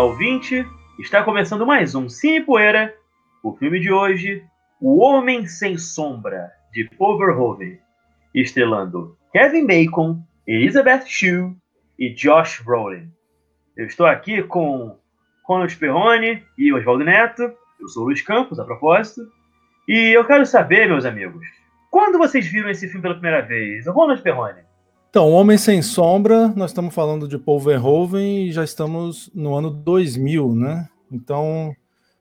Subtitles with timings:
[0.00, 0.66] Olá, ouvinte!
[0.98, 2.96] Está começando mais um Cine Poeira.
[3.42, 4.42] O filme de hoje,
[4.80, 7.78] O Homem Sem Sombra, de Paul Verhoeven,
[8.34, 11.54] estrelando Kevin Bacon, Elizabeth Shue
[11.98, 13.12] e Josh Brolin.
[13.76, 14.98] Eu estou aqui com
[15.44, 17.52] Ronald Perrone e Oswaldo Neto.
[17.78, 19.30] Eu sou o Luiz Campos, a propósito.
[19.86, 21.46] E eu quero saber, meus amigos,
[21.90, 23.86] quando vocês viram esse filme pela primeira vez?
[23.86, 24.62] Ronald Perrone.
[25.10, 29.68] Então, Homem Sem Sombra, nós estamos falando de Paul Verhoeven e já estamos no ano
[29.68, 30.88] 2000, né?
[31.10, 31.74] Então,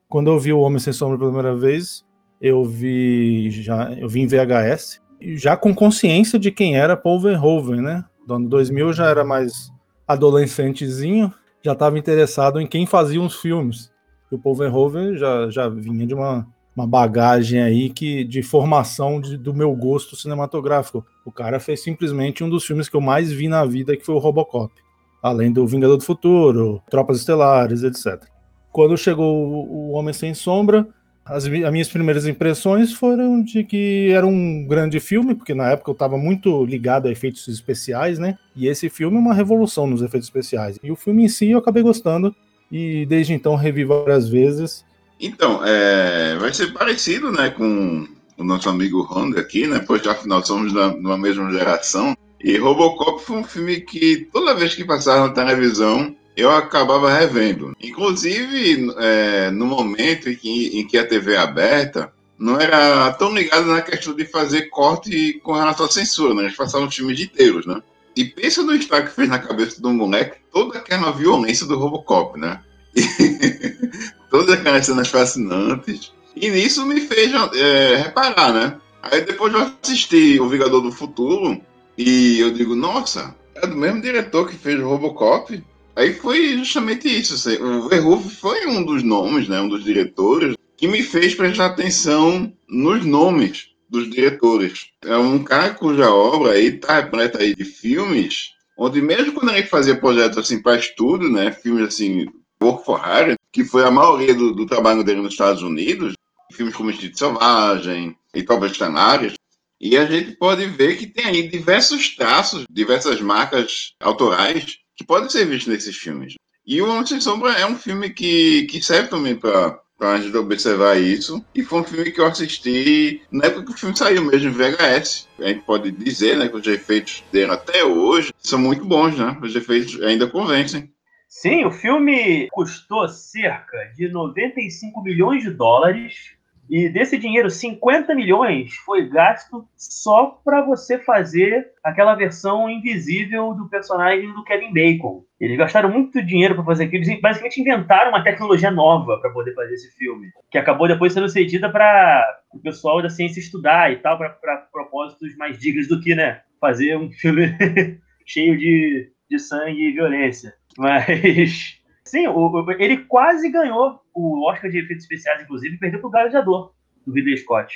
[0.07, 2.03] quando eu vi o Homem Sem Sombra pela primeira vez,
[2.41, 4.99] eu vi já eu vi em VHS,
[5.35, 8.03] já com consciência de quem era Paul Verhoeven, né?
[8.27, 9.71] No ano 2000 eu já era mais
[10.07, 11.31] adolescentezinho,
[11.62, 13.91] já estava interessado em quem fazia os filmes.
[14.32, 16.48] E o Paul Verhoeven já, já vinha de uma
[16.80, 21.05] uma bagagem aí que de formação de, do meu gosto cinematográfico.
[21.26, 24.16] O cara fez simplesmente um dos filmes que eu mais vi na vida, que foi
[24.16, 24.74] o Robocop.
[25.22, 28.24] Além do Vingador do Futuro, Tropas Estelares, etc.
[28.72, 30.88] Quando chegou o Homem Sem Sombra,
[31.26, 35.91] as, as, minhas primeiras impressões foram de que era um grande filme, porque na época
[35.91, 38.38] eu estava muito ligado a efeitos especiais, né?
[38.55, 40.80] E esse filme é uma revolução nos efeitos especiais.
[40.82, 42.34] E o filme em si eu acabei gostando,
[42.72, 44.85] e desde então revi várias vezes.
[45.20, 50.45] Então, é, vai ser parecido, né, com o nosso amigo Honda aqui, né, pois afinal
[50.45, 52.15] somos da, uma mesma geração.
[52.41, 57.76] E Robocop foi um filme que toda vez que passava na televisão eu acabava revendo.
[57.81, 63.33] Inclusive, é, no momento em que, em que a TV é aberta, não era tão
[63.33, 66.44] ligado na questão de fazer corte com relação à censura, né?
[66.44, 67.81] Eles passavam filmes inteiros, né?
[68.16, 72.39] E pensa no destaque que fez na cabeça do moleque toda aquela violência do Robocop,
[72.39, 72.61] né?
[74.30, 76.13] todas aquelas cenas fascinantes.
[76.35, 78.78] E nisso me fez é, reparar, né?
[79.01, 81.62] Aí depois eu assisti O Vingador do Futuro
[81.97, 85.62] e eu digo, nossa, é do mesmo diretor que fez o Robocop.
[85.95, 87.34] Aí foi justamente isso.
[87.34, 91.68] Assim, o Verhoeven foi um dos nomes, né, um dos diretores, que me fez prestar
[91.68, 94.88] atenção nos nomes dos diretores.
[95.03, 99.57] É um cara cuja obra aí tá repleta aí de filmes, onde mesmo quando a
[99.57, 102.28] gente fazia projetos assim para estudo, né, filmes assim,
[102.61, 106.13] work for hire, que foi a maioria do, do trabalho dele nos Estados Unidos,
[106.51, 109.33] filmes como Instinto Selvagem e Talvez Canárias,
[109.79, 115.29] e a gente pode ver que tem aí diversos traços, diversas marcas autorais que podem
[115.29, 116.35] ser vistos nesses filmes.
[116.65, 120.35] E O Homem Sem Sombra é um filme que, que serve também para a gente
[120.35, 121.43] observar isso.
[121.55, 124.51] E foi um filme que eu assisti na época que o filme saiu mesmo em
[124.51, 125.27] VHS.
[125.39, 129.35] A gente pode dizer né, que os efeitos dele até hoje são muito bons, né?
[129.41, 130.91] Os efeitos ainda convencem.
[131.29, 136.35] Sim, o filme custou cerca de 95 milhões de dólares.
[136.67, 143.69] E desse dinheiro, 50 milhões foi gasto só para você fazer aquela versão invisível do
[143.69, 145.23] personagem do Kevin Bacon.
[145.39, 147.03] Eles gastaram muito dinheiro para fazer aquilo.
[147.03, 151.29] Eles basicamente inventaram uma tecnologia nova para poder fazer esse filme, que acabou depois sendo
[151.29, 156.16] cedida para o pessoal da ciência estudar e tal, para propósitos mais dignos do que
[156.16, 157.56] né, fazer um filme
[158.25, 160.58] cheio de, de sangue e violência.
[160.79, 161.78] Mas.
[162.06, 166.72] Sim, o, ele quase ganhou o Oscar de efeitos especiais, inclusive, e perdeu pro Galejador,
[167.06, 167.72] do Ridley Scott.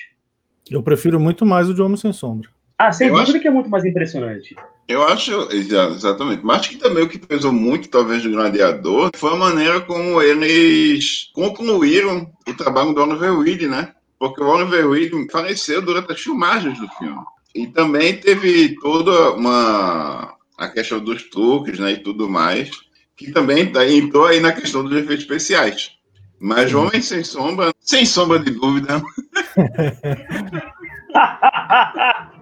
[0.72, 2.50] Eu prefiro muito mais o de Homem Sem Sombra.
[2.78, 3.42] Ah, sem eu dúvida acho...
[3.42, 4.56] que é muito mais impressionante.
[4.88, 6.44] Eu acho, exatamente.
[6.44, 10.20] Mas acho que também o que pesou muito, talvez, do Gladiador foi a maneira como
[10.22, 13.94] eles concluíram o trabalho do Oliver Reed, né?
[14.18, 17.22] Porque o Oliver Reed faleceu durante as filmagens do filme.
[17.54, 22.72] E também teve toda uma a questão dos truques né, e tudo mais
[23.16, 25.92] que também tá, entrou aí na questão dos efeitos especiais.
[26.40, 26.76] Mas Sim.
[26.76, 29.02] Homem Sem Sombra, sem sombra de dúvida,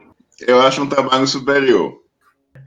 [0.47, 2.01] eu acho um trabalho superior.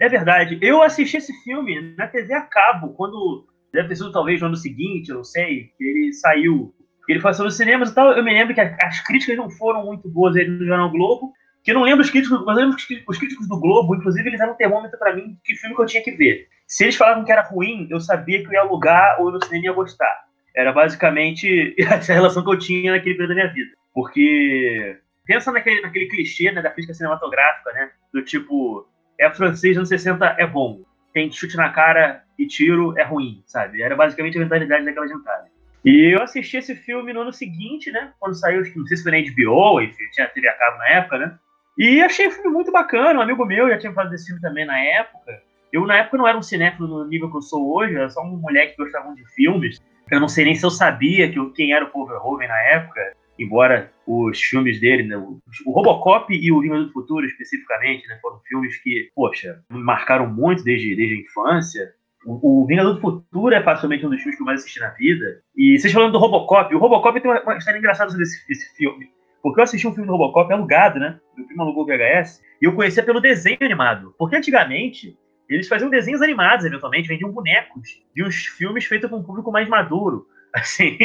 [0.00, 0.58] É verdade.
[0.62, 4.56] Eu assisti esse filme na TV a cabo, quando deve ter sido talvez no ano
[4.56, 6.74] seguinte, eu não sei, que ele saiu.
[7.08, 8.12] Ele foi nos cinemas e tal.
[8.12, 11.32] Eu me lembro que as críticas não foram muito boas aí no Jornal Globo.
[11.62, 14.28] Que eu não lembro os críticos, mas eu lembro que os críticos do Globo, inclusive,
[14.28, 16.46] eles eram um termômetro para mim que filme que eu tinha que ver.
[16.66, 19.66] Se eles falavam que era ruim, eu sabia que eu ia alugar ou no cinema
[19.66, 20.24] ia gostar.
[20.56, 23.70] Era basicamente essa relação que eu tinha naquele período da minha vida.
[23.92, 27.90] Porque pensa naquele, naquele clichê né, da crítica cinematográfica, né?
[28.12, 28.88] Do tipo,
[29.18, 30.82] é francês anos 60 é bom,
[31.12, 33.82] tem chute na cara e tiro é ruim, sabe?
[33.82, 35.46] Era basicamente a mentalidade daquela gentada.
[35.84, 38.12] E eu assisti esse filme no ano seguinte, né?
[38.18, 41.18] Quando saiu, não sei se foi na HBO, enfim, tinha TV a cabo na época,
[41.18, 41.38] né?
[41.78, 43.18] E achei o filme muito bacana.
[43.18, 45.42] Um amigo meu já tinha falado desse filme também na época.
[45.74, 48.22] Eu, na época, não era um cinéfilo no nível que eu sou hoje, era só
[48.22, 49.82] um moleque que gostava de filmes.
[50.08, 53.00] Eu não sei nem se eu sabia que, quem era o Paul Verhoeven na época,
[53.36, 58.38] embora os filmes dele, né, o, Robocop e o Vingador do Futuro, especificamente, né, foram
[58.46, 61.92] filmes que, poxa, me marcaram muito desde, desde a infância.
[62.24, 65.40] O, Vingador do Futuro é facilmente um dos filmes que eu mais assisti na vida.
[65.56, 68.76] E vocês falando do Robocop, o Robocop tem uma, uma história engraçada sobre esse, esse
[68.76, 69.10] filme.
[69.42, 71.18] Porque eu assisti um filme do Robocop alugado, né?
[71.36, 72.40] Meu primo alugou o VHS.
[72.62, 74.14] E eu conhecia pelo desenho animado.
[74.16, 75.18] Porque antigamente,
[75.54, 79.68] eles faziam desenhos animados, eventualmente, vendiam bonecos de uns filmes feitos com um público mais
[79.68, 80.26] maduro.
[80.54, 80.96] Assim.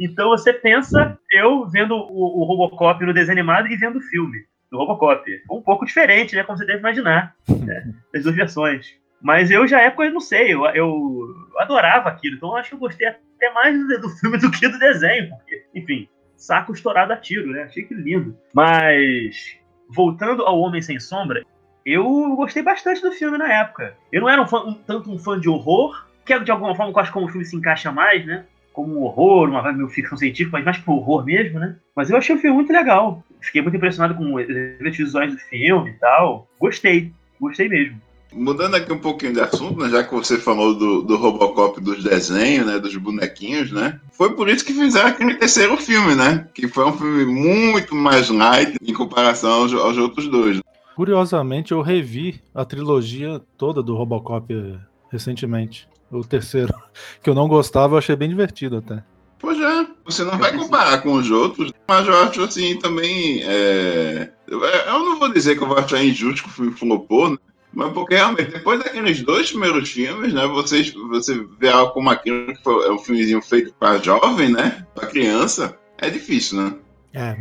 [0.00, 4.44] então você pensa eu vendo o, o, Robocop no desenho animado e vendo o filme
[4.68, 5.24] do Robocop.
[5.48, 6.42] Um pouco diferente, né?
[6.42, 7.36] Como você deve imaginar.
[7.48, 7.94] Né?
[8.14, 8.96] As duas versões.
[9.22, 12.36] Mas eu já época eu não sei, eu, eu adorava aquilo.
[12.36, 15.30] Então eu acho que eu gostei até mais do, do filme do que do desenho.
[15.30, 17.62] Porque, enfim, saco estourado a tiro, né?
[17.62, 18.36] Achei que lindo.
[18.52, 19.56] Mas,
[19.88, 21.44] voltando ao Homem Sem Sombra,
[21.86, 23.94] eu gostei bastante do filme na época.
[24.10, 26.74] Eu não era um, fã, um tanto um fã de horror, que é de alguma
[26.74, 28.44] forma eu acho como o filme se encaixa mais, né?
[28.72, 31.76] Como um horror, uma vibe ficção científica, mas mais pro horror mesmo, né?
[31.94, 33.22] Mas eu achei o filme muito legal.
[33.40, 36.48] Fiquei muito impressionado com os efeitos visuais do filme e tal.
[36.58, 38.02] Gostei, gostei mesmo.
[38.32, 42.02] Mudando aqui um pouquinho de assunto, né, já que você falou do, do Robocop dos
[42.02, 44.00] desenhos, né, dos bonequinhos, né?
[44.12, 46.48] Foi por isso que fizeram aquele terceiro filme, né?
[46.52, 50.60] Que foi um filme muito mais light em comparação aos, aos outros dois.
[50.96, 54.80] Curiosamente, eu revi a trilogia toda do Robocop
[55.12, 55.86] recentemente.
[56.10, 56.72] O terceiro,
[57.22, 59.04] que eu não gostava, eu achei bem divertido até.
[59.38, 63.42] Pois é, você não vai comparar com os outros, mas eu acho assim também.
[63.44, 64.32] É...
[64.48, 67.36] Eu não vou dizer que eu vou achar injusto que o filme flopou, né?
[67.74, 72.54] Mas porque realmente, depois daqueles dois primeiros filmes, né, vocês, você vê algo como aquilo
[72.54, 74.86] que foi, é um filmezinho feito para jovem, né?
[74.94, 76.74] Para criança, é difícil, né?
[77.12, 77.36] É,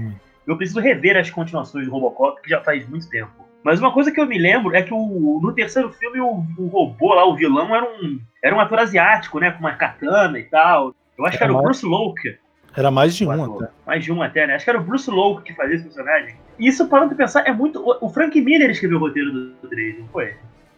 [0.45, 3.44] Eu preciso rever as continuações do Robocop, que já faz muito tempo.
[3.65, 6.67] Mas uma coisa que eu me lembro é que o, no terceiro filme o, o
[6.67, 9.49] robô lá, o vilão, era um, era um ator asiático, né?
[9.49, 10.93] Com uma katana e tal.
[11.17, 12.39] Eu acho que era o Bruce Louker.
[12.77, 13.71] Era mais de um até.
[13.83, 14.53] Mais de um até, né?
[14.53, 16.35] Acho que era o Bruce Louker que fazia esse personagem.
[16.59, 17.83] E isso, parando pra pensar, é muito.
[17.99, 20.35] O Frank Miller escreveu o roteiro do 3, não foi?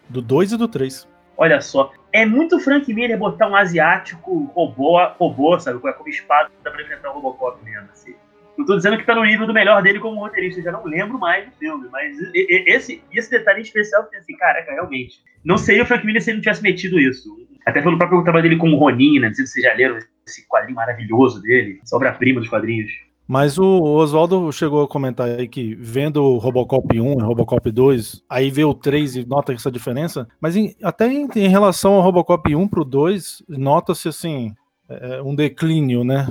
[0.08, 1.06] Do 2 e do 3.
[1.36, 1.92] Olha só.
[2.10, 5.78] É muito Frank Miller botar um asiático robô, robô sabe?
[5.78, 8.14] Como espada pra enfrentar o Robocop mesmo, assim.
[8.58, 11.16] Não tô dizendo que tá no nível do melhor dele como roteirista, já não lembro
[11.16, 15.20] mais do filme, mas esse, esse detalhe especial, eu pensei, caraca, realmente.
[15.44, 17.30] Não seria o Frank Miller se ele não tivesse metido isso.
[17.64, 19.28] Até pelo próprio trabalho dele com o Ronin, né?
[19.28, 22.90] Não sei se vocês já leram esse quadrinho maravilhoso dele, obra-prima dos quadrinhos.
[23.28, 28.50] Mas o Oswaldo chegou a comentar aí que vendo Robocop 1 e Robocop 2, aí
[28.50, 32.56] vê o 3 e nota essa diferença, mas em, até em, em, relação ao Robocop
[32.56, 34.54] 1 pro 2, nota-se assim,
[34.88, 36.26] é, um declínio, né?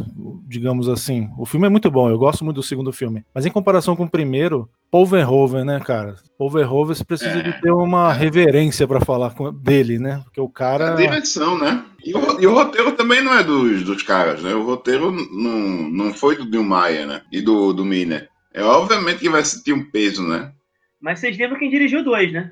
[0.48, 1.30] Digamos assim.
[1.38, 3.24] O filme é muito bom, eu gosto muito do segundo filme.
[3.34, 6.16] Mas em comparação com o primeiro, Paul Verhoeven, né, cara?
[6.38, 7.44] Paul Verhoeven você precisa é.
[7.44, 10.22] de ter uma reverência para falar com, dele, né?
[10.24, 10.94] Porque o cara.
[10.94, 11.84] A direção, né?
[12.04, 14.54] E o, e o, roteiro também não é dos, dos caras, né?
[14.56, 17.22] O roteiro não, não foi do Bill Maia, né?
[17.32, 18.30] E do, do Miner.
[18.54, 20.52] É obviamente que vai sentir um peso, né?
[21.00, 22.52] Mas vocês lembram quem dirigiu dois, né?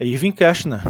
[0.00, 0.82] É Irving Kershner.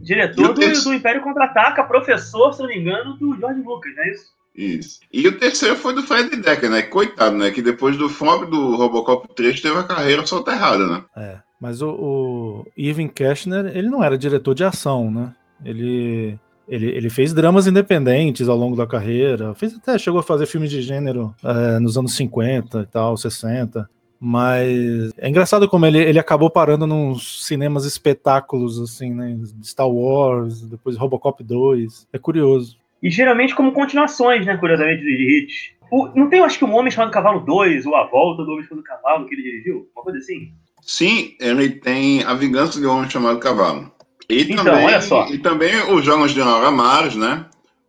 [0.00, 4.10] Diretor do, do, Império Contra-Ataca, professor, se não me engano, do George Lucas, não é
[4.10, 4.38] isso?
[4.54, 5.00] Isso.
[5.12, 6.82] E o terceiro foi do Fred Decker, né?
[6.82, 7.50] Coitado, né?
[7.52, 11.04] Que depois do flop do Robocop 3 teve a carreira soterrada, né?
[11.16, 11.38] É.
[11.60, 15.32] Mas o, o Irving Kershner, ele não era diretor de ação, né?
[15.64, 16.38] Ele,
[16.68, 19.54] ele, ele fez dramas independentes ao longo da carreira.
[19.54, 23.88] Fez até chegou a fazer filmes de gênero é, nos anos 50 e tal, 60.
[24.20, 29.38] Mas é engraçado como ele, ele acabou parando nos cinemas espetáculos, assim, né?
[29.62, 32.08] Star Wars, depois Robocop 2.
[32.12, 32.76] É curioso.
[33.02, 34.56] E geralmente como continuações, né?
[34.56, 35.78] Curiosamente, de hits.
[35.90, 38.64] O, não tem, acho que um Homem Chamado Cavalo 2, ou A Volta do Homem
[38.64, 39.88] Chamado Cavalo, que ele dirigiu?
[39.94, 40.52] Uma coisa assim?
[40.82, 43.90] Sim, ele tem A Vingança de um Homem Chamado Cavalo.
[44.28, 45.26] E então, também, olha só.
[45.28, 47.46] E também os Jogos de Nora Mares, né?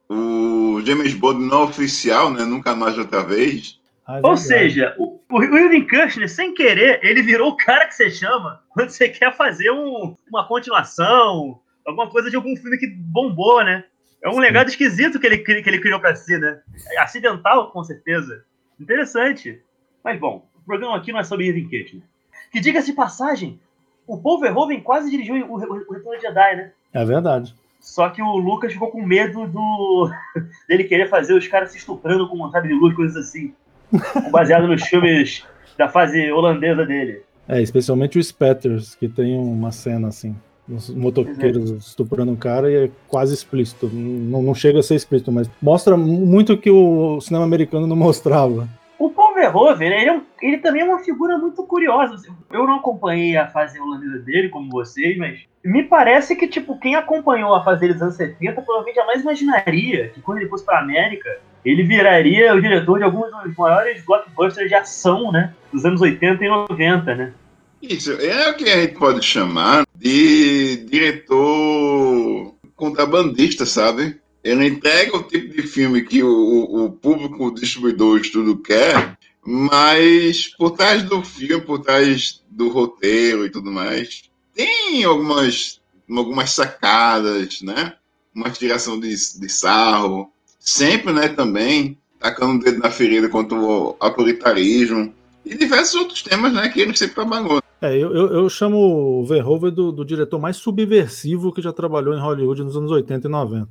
[0.08, 2.46] O James Bond não oficial, né?
[2.46, 3.79] Nunca mais outra vez.
[4.10, 7.94] Ah, é Ou seja, o, o Irving Kushner, sem querer, ele virou o cara que
[7.94, 12.88] você chama quando você quer fazer um, uma continuação, alguma coisa de algum filme que
[12.88, 13.84] bombou, né?
[14.24, 16.60] É um legado esquisito que ele, que ele criou para si, né?
[16.94, 18.44] É acidental, com certeza.
[18.80, 19.62] Interessante.
[20.04, 22.04] Mas, bom, o programa aqui não é sobre Irving Kushner.
[22.52, 23.60] Que diga-se de passagem,
[24.08, 26.72] o Paul Verhoeven quase dirigiu o, o, o Retorno de Jedi, né?
[26.94, 27.54] É verdade.
[27.80, 30.10] Só que o Lucas ficou com medo do
[30.68, 33.54] dele querer fazer os caras se estuprando com vontade de luz, coisas assim
[34.32, 35.46] baseado nos filmes
[35.78, 37.22] da fase holandesa dele.
[37.48, 40.36] É, especialmente o Spetters, que tem uma cena assim.
[40.68, 43.90] Os motoqueiros estuprando um cara e é quase explícito.
[43.92, 48.70] Não, não chega a ser explícito, mas mostra muito que o cinema americano não mostrava.
[49.00, 52.16] O Paul Verhoeven, ele, é um, ele também é uma figura muito curiosa.
[52.52, 56.94] Eu não acompanhei a fase holandesa dele, como vocês, mas me parece que, tipo, quem
[56.96, 61.30] acompanhou a fase dos anos 70 provavelmente jamais imaginaria que quando ele fosse pra América,
[61.64, 65.54] ele viraria o diretor de alguns dos maiores blockbusters de ação, né?
[65.72, 67.34] Dos anos 80 e 90, né?
[67.82, 74.20] Isso, é o que a gente pode chamar de diretor contrabandista, sabe?
[74.44, 80.48] Ele entrega o tipo de filme que o, o público, o distribuidor, tudo quer, mas
[80.58, 84.24] por trás do filme, por trás do roteiro e tudo mais,
[84.54, 87.96] tem algumas, algumas sacadas, né?
[88.34, 90.32] Uma tiração de, de sarro,
[90.70, 95.14] sempre, né, também, tacando o dedo na ferida contra o autoritarismo
[95.46, 97.62] e diversos outros temas, né, que ele sempre trabalhou.
[97.82, 102.14] É, eu, eu, eu chamo o Verhoeven do, do diretor mais subversivo que já trabalhou
[102.14, 103.70] em Hollywood nos anos 80 e 90.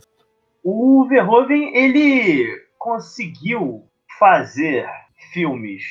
[0.64, 2.47] O Verhoeven, ele
[2.78, 3.85] conseguiu
[4.19, 4.88] fazer
[5.33, 5.83] filmes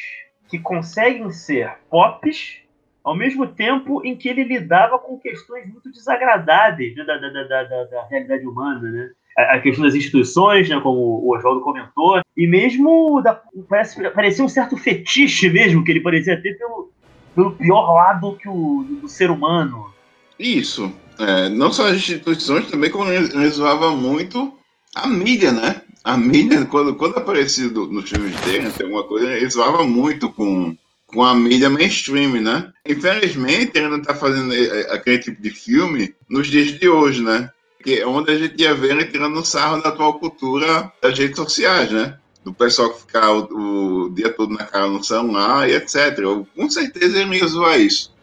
[0.50, 2.60] que conseguem ser pops,
[3.04, 7.64] ao mesmo tempo em que ele lidava com questões muito desagradáveis né, da, da, da,
[7.64, 9.10] da, da realidade humana, né?
[9.38, 13.40] A questão das instituições, né, como o Oswaldo comentou, e mesmo da,
[13.70, 16.92] parece, parecia um certo fetiche mesmo que ele parecia ter pelo,
[17.36, 19.92] pelo pior lado que o, do ser humano.
[20.40, 20.92] Isso.
[21.20, 24.54] É, não só as instituições, também como ele zoava muito
[24.96, 25.82] a mídia, né?
[26.04, 30.76] A mídia, quando, quando aparecia nos filmes dele, alguma coisa, ele zoava muito com,
[31.08, 32.72] com a mídia mainstream, né?
[32.88, 37.22] Infelizmente, ele não está fazendo é, é, aquele tipo de filme nos dias de hoje,
[37.22, 37.50] né?
[37.88, 41.38] Que é onde a gente ia ver ele tirando sarro da atual cultura das redes
[41.38, 42.18] sociais, né?
[42.44, 46.20] Do pessoal que ficar o, o dia todo na cara no celular e etc.
[46.20, 48.14] Eu, com certeza ele ia zoar isso.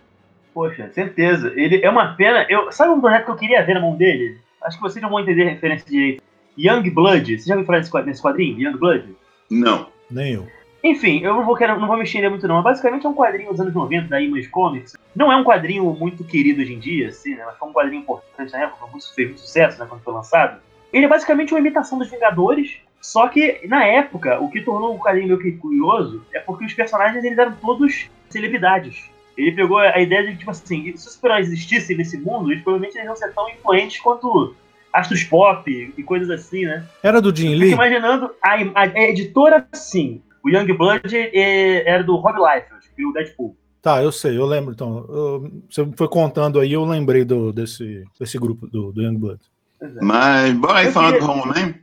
[0.52, 1.50] Poxa, certeza.
[1.56, 2.46] Ele é uma pena.
[2.50, 4.36] Eu, sabe um projeto que eu queria ver na mão dele?
[4.62, 6.22] Acho que vocês não vão entender a referência direito.
[6.58, 7.38] Young Blood.
[7.38, 9.16] Você já ouviu falar nesse quadrinho, Young Blood?
[9.48, 9.86] Não.
[10.10, 10.46] Nem eu.
[10.84, 13.50] Enfim, eu não vou, querer, não vou me estender muito não, basicamente é um quadrinho
[13.50, 14.94] dos anos 90 da Image Comics.
[15.16, 17.42] Não é um quadrinho muito querido hoje em dia, assim, né?
[17.46, 20.60] Mas foi um quadrinho importante na época, fez muito sucesso né, quando foi lançado.
[20.92, 24.98] Ele é basicamente uma imitação dos Vingadores, só que na época, o que tornou o
[24.98, 29.08] quadrinho meio que curioso é porque os personagens eles eram todos celebridades.
[29.38, 32.62] Ele pegou a ideia de que, tipo assim, se os super-heróis existissem nesse mundo, eles
[32.62, 34.54] provavelmente eles iam ser tão influentes quanto
[34.94, 36.84] astros pop e coisas assim, né?
[37.02, 37.72] Era do Jim Lee?
[37.72, 40.22] imaginando, a, a, editora, sim.
[40.44, 43.56] O Young Blood é, era do Rob Liefeld, que o Deadpool.
[43.80, 45.06] Tá, eu sei, eu lembro então.
[45.08, 49.40] Eu, você foi contando aí, eu lembrei do, desse, desse grupo do, do Young Blood.
[49.80, 49.88] É.
[50.02, 51.26] Mas bora aí falar queria...
[51.26, 51.74] do Homem-Man?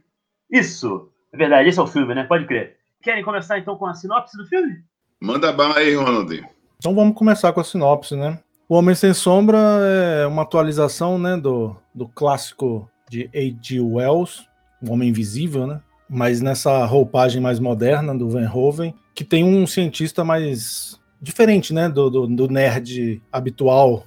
[0.50, 2.24] Isso, é verdade, esse é o filme, né?
[2.24, 2.77] Pode crer.
[3.01, 4.84] Querem começar então com a sinopse do filme?
[5.20, 6.44] Manda bala aí, Ronald.
[6.77, 8.39] Então vamos começar com a sinopse, né?
[8.70, 13.82] O Homem Sem Sombra é uma atualização né, do, do clássico de H.G.
[13.82, 14.48] Wells,
[14.82, 15.82] O Homem Invisível, né?
[16.13, 21.88] Mas nessa roupagem mais moderna do Van Hoven, que tem um cientista mais diferente, né?
[21.88, 24.03] Do, do, do nerd habitual.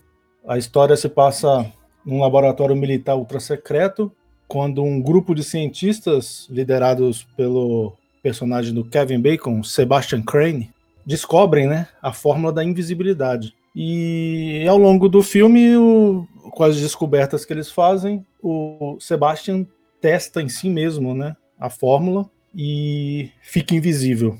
[0.46, 1.64] A história se passa
[2.04, 4.12] num laboratório militar ultra secreto,
[4.46, 10.70] quando um grupo de cientistas liderados pelo personagem do Kevin Bacon, Sebastian Crane,
[11.06, 13.54] descobrem, né, a fórmula da invisibilidade.
[13.74, 19.66] E ao longo do filme, o, com as descobertas que eles fazem, o Sebastian
[20.00, 24.36] testa em si mesmo né, a fórmula e fica invisível.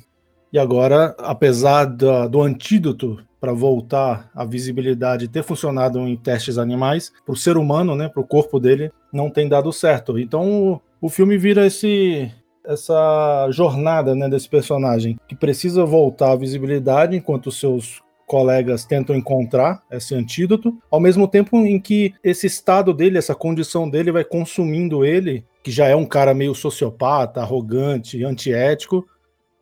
[0.53, 7.13] E agora, apesar da, do antídoto para voltar à visibilidade ter funcionado em testes animais,
[7.27, 10.19] para o ser humano, né, para o corpo dele, não tem dado certo.
[10.19, 12.31] Então o, o filme vira esse,
[12.65, 18.01] essa jornada né, desse personagem que precisa voltar à visibilidade enquanto seus
[18.35, 23.89] colegas tentam encontrar esse antídoto, ao mesmo tempo em que esse estado dele, essa condição
[23.89, 29.07] dele vai consumindo ele, que já é um cara meio sociopata, arrogante, antiético,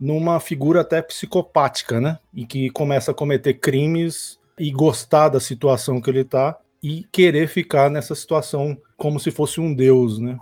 [0.01, 2.19] numa figura até psicopática, né?
[2.33, 7.49] E que começa a cometer crimes e gostar da situação que ele tá e querer
[7.49, 10.39] ficar nessa situação como se fosse um deus, né?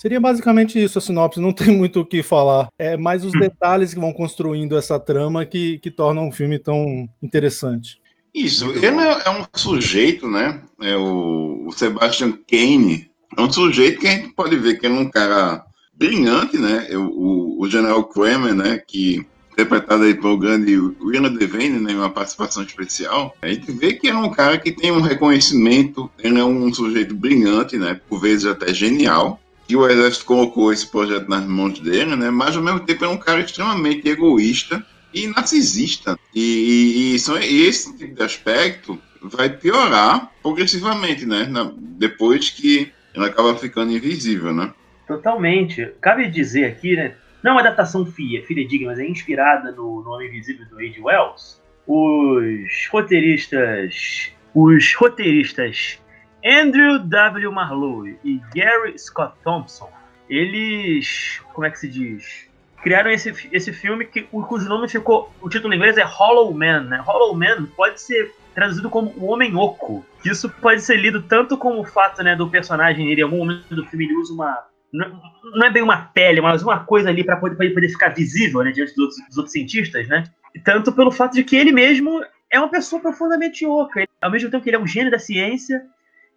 [0.00, 2.68] Seria basicamente isso a sinopse, não tem muito o que falar.
[2.78, 3.38] É mais os hum.
[3.38, 8.00] detalhes que vão construindo essa trama que, que tornam o filme tão interessante.
[8.34, 10.62] Isso, ele é, é um sujeito, né?
[10.80, 13.10] É o, o Sebastian Kane.
[13.36, 16.86] É um sujeito que a gente pode ver que é um cara brilhante, né?
[16.88, 18.80] É o, o, o General Kramer, né?
[18.86, 24.08] Que interpretado aí pelo grande William Devane, né, uma participação especial, a gente vê que
[24.08, 28.46] é um cara que tem um reconhecimento, ele é um sujeito brilhante, né, por vezes
[28.46, 29.38] até genial,
[29.70, 32.28] que o exército colocou esse projeto nas mãos dele, né?
[32.28, 34.84] Mas ao mesmo tempo é um cara extremamente egoísta
[35.14, 36.18] e narcisista.
[36.34, 41.46] E, e, e, são, esse tipo de aspecto vai piorar progressivamente, né?
[41.48, 44.74] Na, depois que ele acaba ficando invisível, né?
[45.06, 45.92] Totalmente.
[46.00, 47.14] Cabe dizer aqui, né?
[47.40, 51.00] Não é uma adaptação fia, fidedigna, mas é inspirada no, no Homem Invisível do Age
[51.00, 51.62] Wells.
[51.86, 54.32] Os roteiristas.
[54.52, 56.00] Os roteiristas
[56.44, 57.52] Andrew W.
[57.52, 59.90] Marlowe e Gary Scott Thompson,
[60.28, 62.48] eles, como é que se diz?
[62.82, 66.84] Criaram esse, esse filme que, cujo nome ficou, o título em inglês é Hollow Man,
[66.84, 67.02] né?
[67.04, 70.04] Hollow Man pode ser traduzido como o Homem Oco.
[70.24, 73.74] Isso pode ser lido tanto como o fato né, do personagem, ele em algum momento
[73.74, 74.64] do filme ele usa uma.
[74.92, 78.72] Não é bem uma pele, mas uma coisa ali para poder, poder ficar visível né,
[78.72, 80.24] diante dos outros, dos outros cientistas, né?
[80.64, 84.04] Tanto pelo fato de que ele mesmo é uma pessoa profundamente oca.
[84.20, 85.86] Ao mesmo tempo que ele é um gênio da ciência,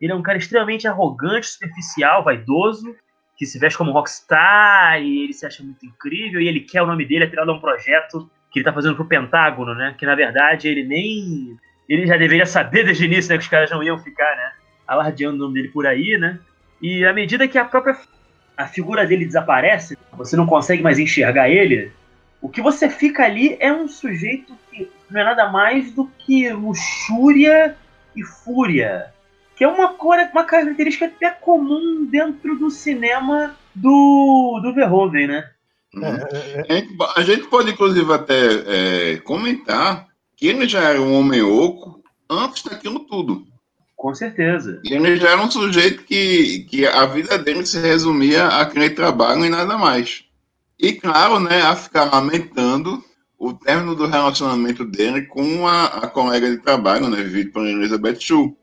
[0.04, 2.94] ele é um cara extremamente arrogante, superficial, vaidoso,
[3.38, 6.86] que se veste como rockstar e ele se acha muito incrível e ele quer o
[6.86, 9.96] nome dele atrelado a um projeto que ele tá fazendo pro Pentágono, né?
[9.98, 11.58] Que na verdade ele nem.
[11.88, 13.38] Ele já deveria saber desde o início, né?
[13.38, 14.52] Que os caras não iam ficar, né?
[14.86, 16.38] Alardeando o nome dele por aí, né?
[16.82, 17.98] E à medida que a própria
[18.58, 21.94] a figura dele desaparece, você não consegue mais enxergar ele,
[22.42, 26.52] o que você fica ali é um sujeito que não é nada mais do que
[26.52, 27.78] luxúria
[28.14, 29.13] e fúria.
[29.56, 35.50] Que é uma, cor, uma característica até comum dentro do cinema do, do Verhoeven, né?
[35.96, 36.04] Uhum.
[36.06, 36.88] É, é, é.
[37.16, 42.64] A gente pode, inclusive, até é, comentar que ele já era um homem oco antes
[42.64, 43.46] daquilo tudo.
[43.96, 44.82] Com certeza.
[44.84, 48.90] E ele já era um sujeito que, que a vida dele se resumia a querer
[48.90, 50.26] trabalho e nada mais.
[50.78, 53.02] E, claro, né, a ficar lamentando
[53.40, 57.18] o término do relacionamento dele com a, a colega de trabalho, né,
[57.54, 58.54] por Elizabeth Shue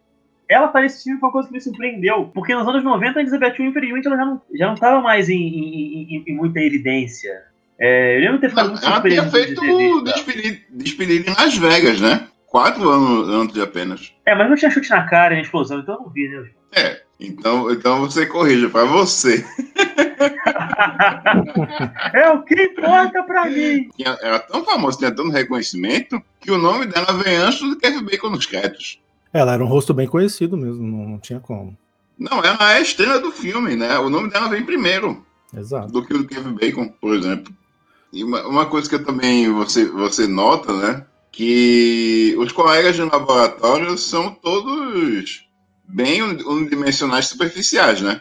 [0.51, 2.29] ela parecia uma coisa que me surpreendeu.
[2.35, 5.29] Porque nos anos 90, a Elizabeth Shue, infelizmente, ela já não, já não estava mais
[5.29, 7.45] em, em, em, em, muita evidência.
[7.79, 9.17] É, eu lembro de ter ficado muito surpreso.
[9.17, 12.27] Ela tinha feito o despedido em Las Vegas, né?
[12.47, 14.13] Quatro anos antes de apenas.
[14.27, 16.51] É, mas não tinha chute na cara, nem explosão, então eu não vi, né?
[16.75, 19.45] É, então, então você corrija para você.
[22.13, 23.89] é o que importa pra mim.
[24.05, 28.03] Ela era tão famosa, tinha tanto reconhecimento, que o nome dela vem antes do Kevin
[28.03, 29.01] Bacon nos créditos.
[29.33, 31.77] Ela era um rosto bem conhecido mesmo, não, não tinha como.
[32.19, 33.99] Não, ela é a estrela do filme, né?
[33.99, 35.25] O nome dela vem primeiro.
[35.57, 35.93] Exato.
[35.93, 37.53] Do que o do Kevin Bacon, por exemplo.
[38.13, 41.07] E uma, uma, coisa que eu também você, você nota, né?
[41.33, 45.49] Que os colegas de laboratório são todos
[45.89, 48.21] bem unidimensionais superficiais, né?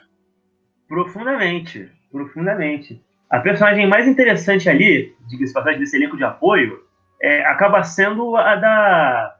[0.87, 1.89] Profundamente.
[2.11, 3.01] Profundamente.
[3.29, 6.79] A personagem mais interessante ali, diga-se passagem desse elenco de apoio,
[7.21, 9.35] é, acaba sendo a da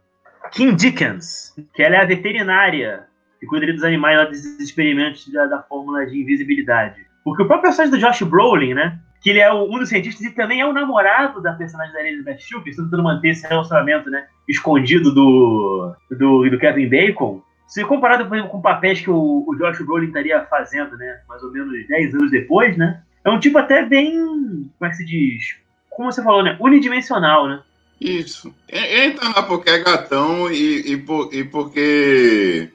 [0.51, 3.07] Kim Dickens, que ela é a veterinária
[3.39, 7.05] que cuida dos animais lá dos experimentos da, da fórmula de invisibilidade.
[7.23, 8.99] Porque o próprio personagem do Josh Brolin, né?
[9.21, 12.39] Que ele é um dos cientistas e também é o namorado da personagem da Elizabeth
[12.39, 14.25] Shue, que tentando manter esse relacionamento, né?
[14.47, 17.41] Escondido do, do, do Kevin Bacon.
[17.67, 21.19] Se comparado, por exemplo, com papéis que o, o Josh Brolin estaria fazendo, né?
[21.27, 23.01] Mais ou menos 10 anos depois, né?
[23.23, 24.15] É um tipo até bem.
[24.17, 25.57] Como é que se diz?
[25.89, 26.57] Como você falou, né?
[26.59, 27.61] Unidimensional, né?
[27.99, 28.53] Isso.
[28.71, 32.69] Entra lá porque é gatão e, e, por, e porque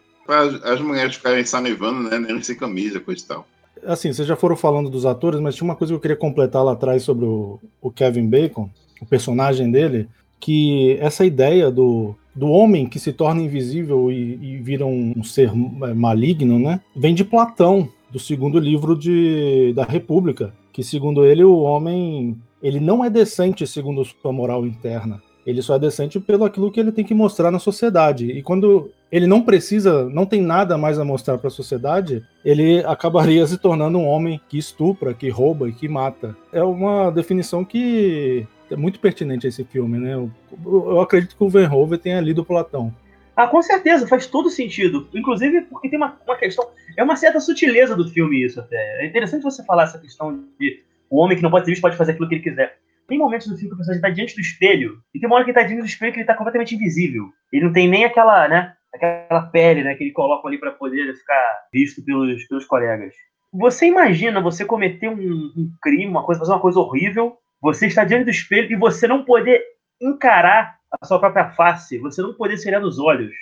[0.63, 2.19] as mulheres ficarem salivando, né?
[2.19, 3.47] Nem sem camisa, coisa e tal.
[3.87, 6.65] Assim, vocês já foram falando dos atores, mas tinha uma coisa que eu queria completar
[6.65, 10.09] lá atrás sobre o, o Kevin Bacon, o personagem dele,
[10.41, 15.25] que essa ideia do, do homem que se torna invisível e, e vira um, um
[15.25, 16.81] ser é, maligno, né?
[16.95, 22.81] Vem de Platão, do segundo livro de, da República, que segundo ele o homem ele
[22.81, 25.23] não é decente segundo sua moral interna.
[25.47, 28.31] Ele só é decente pelo aquilo que ele tem que mostrar na sociedade.
[28.31, 32.83] E quando ele não precisa, não tem nada mais a mostrar para a sociedade, ele
[32.87, 36.35] acabaria se tornando um homem que estupra, que rouba e que mata.
[36.51, 40.15] É uma definição que é muito pertinente a esse filme, né?
[40.15, 40.31] Eu,
[40.65, 42.95] eu acredito que o Verhoeven tenha lido Platão.
[43.37, 45.07] Ah, com certeza, faz todo sentido.
[45.13, 49.03] Inclusive porque tem uma, uma questão, é uma certa sutileza do filme isso até.
[49.03, 50.83] É interessante você falar essa questão de
[51.15, 52.77] o homem que não pode ser visto pode fazer aquilo que ele quiser.
[53.07, 55.45] Tem momentos no filme que o personagem está diante do espelho, e tem uma hora
[55.45, 57.31] que ele está diante do espelho que ele está completamente invisível.
[57.53, 61.15] Ele não tem nem aquela, né, aquela pele, né, que ele coloca ali para poder
[61.15, 63.15] ficar visto pelos, pelos colegas.
[63.53, 68.05] Você imagina você cometer um, um crime, uma coisa, fazer uma coisa horrível, você está
[68.05, 69.63] diante do espelho e você não poder
[70.03, 73.35] encarar a sua própria face, você não poder se olhar nos olhos.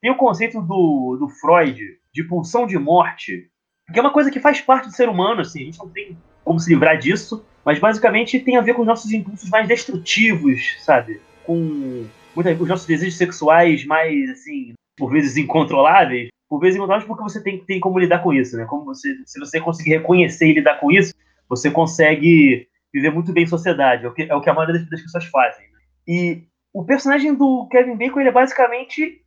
[0.00, 1.80] Tem o conceito do, do Freud
[2.12, 3.48] de pulsão de morte,
[3.92, 6.18] que é uma coisa que faz parte do ser humano, assim, a gente não tem
[6.44, 10.76] como se livrar disso, mas basicamente tem a ver com os nossos impulsos mais destrutivos,
[10.80, 11.20] sabe?
[11.44, 16.28] Com muitas, os nossos desejos sexuais mais, assim, por vezes incontroláveis.
[16.48, 18.64] Por vezes incontroláveis porque você tem, tem como lidar com isso, né?
[18.64, 21.14] Como você, se você conseguir reconhecer e lidar com isso,
[21.48, 24.04] você consegue viver muito bem em sociedade.
[24.04, 25.64] É o que, é o que a maioria das, pessoas fazem.
[25.66, 25.78] Né?
[26.06, 29.22] E o personagem do Kevin Bacon ele é basicamente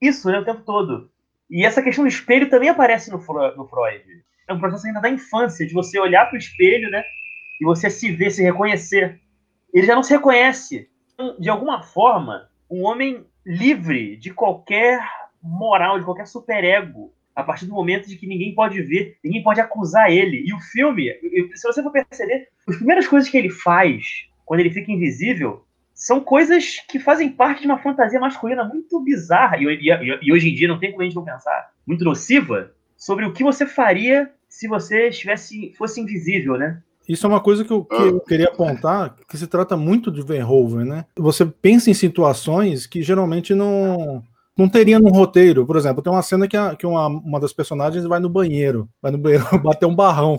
[0.00, 0.38] isso, né?
[0.38, 1.10] O tempo todo.
[1.50, 3.54] E essa questão do espelho também aparece no Freud
[4.48, 7.04] é um processo ainda da infância, de você olhar para o espelho, né?
[7.60, 9.20] E você se ver, se reconhecer.
[9.72, 10.88] Ele já não se reconhece.
[11.38, 15.00] De alguma forma, um homem livre de qualquer
[15.42, 19.60] moral, de qualquer superego, a partir do momento de que ninguém pode ver, ninguém pode
[19.60, 20.42] acusar ele.
[20.44, 21.12] E o filme,
[21.54, 26.20] se você for perceber, as primeiras coisas que ele faz quando ele fica invisível são
[26.20, 30.54] coisas que fazem parte de uma fantasia masculina muito bizarra, e, e, e hoje em
[30.54, 34.30] dia não tem como a gente não pensar, muito nociva, sobre o que você faria
[34.48, 36.82] se você estivesse, fosse invisível, né?
[37.08, 40.20] Isso é uma coisa que eu, que eu, queria apontar, que se trata muito de
[40.20, 41.04] Verhoeven, né?
[41.16, 44.22] Você pensa em situações que geralmente não,
[44.56, 45.64] não teria no roteiro.
[45.64, 48.86] Por exemplo, tem uma cena que, a, que uma, uma das personagens vai no banheiro,
[49.00, 50.38] vai no banheiro bater um barrão.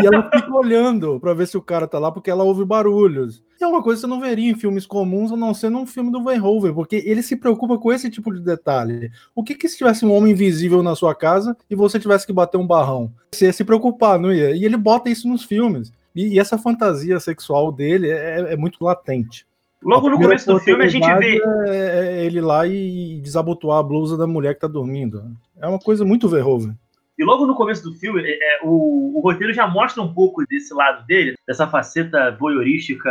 [0.00, 3.42] E ela fica olhando para ver se o cara tá lá, porque ela ouve barulhos.
[3.60, 5.86] E é uma coisa que você não veria em filmes comuns, a não ser num
[5.86, 9.10] filme do Verhoeven, porque ele se preocupa com esse tipo de detalhe.
[9.34, 12.32] O que, que se tivesse um homem invisível na sua casa e você tivesse que
[12.32, 13.10] bater um barrão?
[13.32, 14.50] Você ia se preocupar, não ia?
[14.54, 15.92] E ele bota isso nos filmes.
[16.14, 19.46] E, e essa fantasia sexual dele é, é muito latente.
[19.82, 21.40] Logo no começo do filme a gente vê.
[21.68, 25.22] É, é ele lá e desabotoar a blusa da mulher que tá dormindo.
[25.60, 26.76] É uma coisa muito Verhoeven.
[27.18, 30.44] E logo no começo do filme, é, é, o, o, roteiro já mostra um pouco
[30.46, 33.10] desse lado dele, dessa faceta voyeurística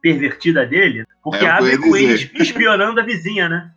[0.00, 3.70] pervertida dele, porque é, abre com ele espionando a vizinha, né?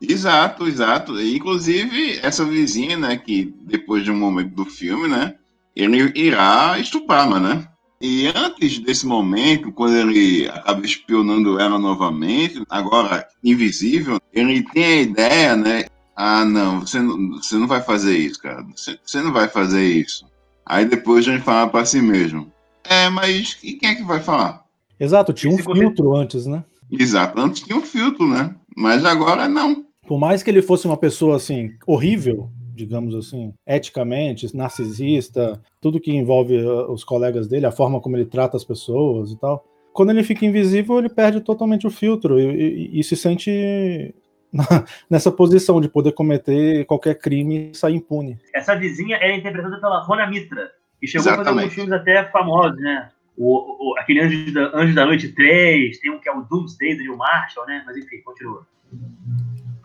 [0.00, 1.20] Exato, exato.
[1.20, 5.34] Inclusive, essa vizinha, né, que depois de um momento do filme, né,
[5.74, 7.68] ele irá estuprá-la, né?
[8.00, 15.02] E antes desse momento, quando ele acaba espionando ela novamente, agora invisível, ele tem a
[15.02, 15.84] ideia, né,
[16.16, 18.64] ah, não, você não, você não vai fazer isso, cara.
[18.74, 20.24] Você, você não vai fazer isso.
[20.64, 22.50] Aí depois a gente fala para si mesmo.
[22.84, 24.64] É, mas e quem é que vai falar?
[24.98, 26.64] Exato, tinha um filtro antes, né?
[26.90, 28.54] Exato, antes tinha um filtro, né?
[28.76, 29.84] Mas agora não.
[30.06, 36.12] Por mais que ele fosse uma pessoa assim, horrível, digamos assim, eticamente, narcisista, tudo que
[36.12, 39.64] envolve uh, os colegas dele, a forma como ele trata as pessoas e tal.
[39.92, 44.14] Quando ele fica invisível, ele perde totalmente o filtro e, e, e se sente
[45.10, 48.38] nessa posição de poder cometer qualquer crime e sair impune.
[48.54, 51.40] Essa vizinha é interpretada pela Rona Mitra, que chegou Exatamente.
[51.40, 53.10] a fazer alguns filmes até famosos, né?
[53.36, 56.94] O, o, aquele Anjo da, Anjo da Noite 3, tem um que é o Doomsday
[56.94, 57.82] do Neil Marshall, né?
[57.84, 58.64] Mas enfim, continua.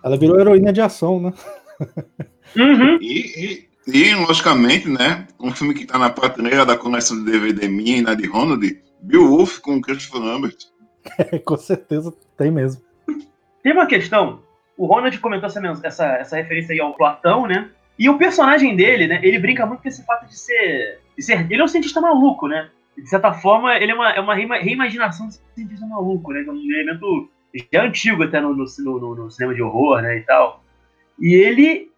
[0.04, 1.34] Ela virou heroína de ação, né?
[2.56, 2.98] Uhum.
[3.00, 5.28] E, e, e, logicamente, né?
[5.40, 8.82] Um filme que tá na prateleira da coleção de DVD minha e na de Ronald,
[9.04, 10.58] Beowulf com Christopher Lambert.
[11.18, 12.82] É, com certeza tem mesmo.
[13.64, 14.42] Tem uma questão
[14.80, 17.70] o Ronald comentou essa, essa, essa referência aí ao Platão, né?
[18.00, 19.20] E o personagem dele, né?
[19.22, 21.02] Ele brinca muito com esse fato de ser.
[21.18, 22.70] De ser ele é um cientista maluco, né?
[22.98, 26.46] De certa forma, ele é uma, é uma reimaginação de cientista maluco, né?
[26.48, 27.30] É um elemento
[27.74, 30.18] já antigo até no, no, no, no, cinema de horror, né?
[30.18, 30.64] E tal.
[31.20, 31.92] E ele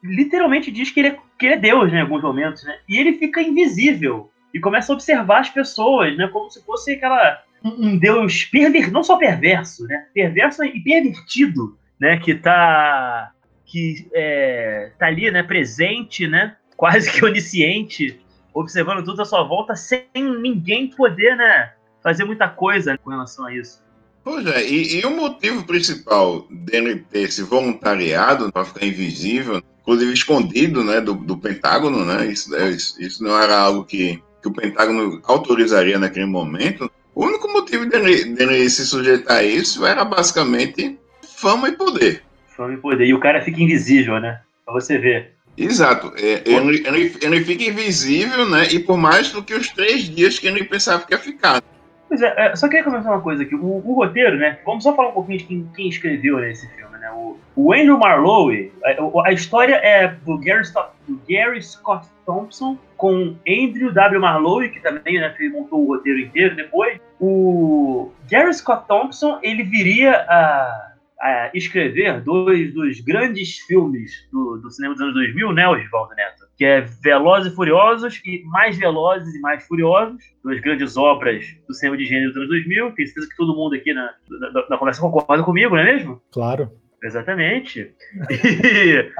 [0.00, 1.98] literalmente diz que ele é, que ele é Deus, né?
[1.98, 2.78] Em alguns momentos, né?
[2.88, 6.28] E ele fica invisível e começa a observar as pessoas, né?
[6.28, 7.42] Como se fosse aquela.
[7.64, 10.06] Um, um Deus perverso, não só perverso, né?
[10.14, 13.32] Perverso e pervertido né, que está
[13.64, 18.18] que é, tá ali, né, presente, né, quase que onisciente,
[18.54, 23.54] observando tudo à sua volta, sem ninguém poder, né, fazer muita coisa com relação a
[23.54, 23.82] isso.
[24.24, 30.12] Pois é, e, e o motivo principal dele ter se voluntariado para ficar invisível, inclusive
[30.12, 34.48] escondido, né, do, do Pentágono, né, isso, é, isso, isso não era algo que, que
[34.48, 36.90] o Pentágono autorizaria naquele momento.
[37.14, 40.98] O único motivo dele, dele se sujeitar a isso era basicamente
[41.40, 42.22] fama e poder.
[42.48, 43.06] Fama e poder.
[43.06, 44.40] E o cara fica invisível, né?
[44.64, 45.32] Pra você ver.
[45.56, 46.12] Exato.
[46.16, 48.64] É, ele, ele, ele, fica invisível, né?
[48.70, 51.62] E por mais do que os três dias que ele pensava que ia ficar.
[52.08, 53.54] Pois é, é só queria comentar uma coisa aqui.
[53.54, 54.58] O, o, roteiro, né?
[54.64, 57.10] Vamos só falar um pouquinho de quem, quem escreveu né, esse filme, né?
[57.12, 62.78] O, o Andrew Marlowe, a, a, história é do Gary, Scott, do Gary Scott Thompson
[62.96, 64.20] com Andrew W.
[64.20, 66.98] Marlowe, que também né, montou o roteiro inteiro depois.
[67.20, 70.87] O Gary Scott Thompson, ele viria a
[71.20, 76.46] a escrever dois dos grandes filmes do, do cinema dos anos 2000, né, Oswaldo Neto?
[76.56, 81.74] Que é Velozes e Furiosos e Mais Velozes e Mais Furiosos, duas grandes obras do
[81.74, 82.92] cinema de gênero dos anos 2000.
[82.92, 86.22] Tenho certeza que todo mundo aqui na, na, na conversa concorda comigo, não é mesmo?
[86.30, 86.70] Claro.
[87.02, 87.94] Exatamente.
[88.30, 89.12] E,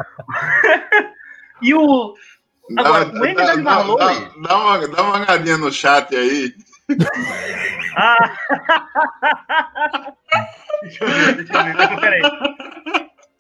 [1.63, 2.15] e o.
[2.77, 6.53] Agora, dá, o Andy dá, dá, dá, dá, uma, dá uma olhadinha no chat aí.
[7.97, 8.37] Ah!
[10.83, 12.01] deixa eu ver, deixa eu ver.
[12.01, 12.23] Peraí.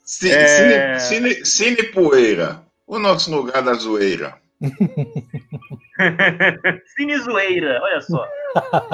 [0.04, 0.98] Cine, é...
[0.98, 2.62] cine, cine Poeira.
[2.86, 4.34] O nosso lugar da zoeira.
[6.96, 8.26] cine Zoeira, olha só.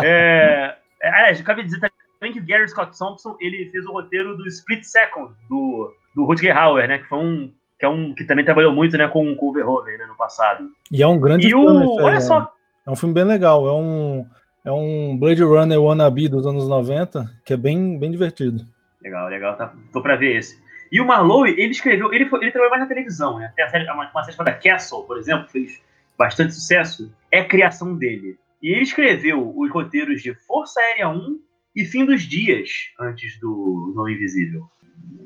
[0.02, 4.36] É, é, aliás, cabe dizer também que o Gary Scott Thompson ele fez o roteiro
[4.36, 6.98] do Split Second, do, do Rutger Hauer, né?
[6.98, 7.52] Que foi um.
[7.78, 10.70] Que, é um, que também trabalhou muito né, com, com o Verhoeven né, no passado.
[10.90, 11.84] E é um grande e filme.
[11.84, 12.52] O, olha só.
[12.86, 13.66] É um filme bem legal.
[13.66, 14.26] É um,
[14.64, 18.64] é um Blade Runner wannabe dos anos 90, que é bem, bem divertido.
[19.02, 19.56] Legal, legal.
[19.56, 20.62] Tá, tô pra ver esse.
[20.90, 23.52] E o Marlowe, ele escreveu, ele, foi, ele trabalhou mais na televisão, né?
[23.54, 25.82] Tem a série, uma, uma série chamada Castle, por exemplo, fez
[26.16, 27.12] bastante sucesso.
[27.30, 28.38] É a criação dele.
[28.62, 31.40] E ele escreveu os roteiros de Força Aérea 1
[31.76, 34.64] e Fim dos Dias, antes do Nome Invisível.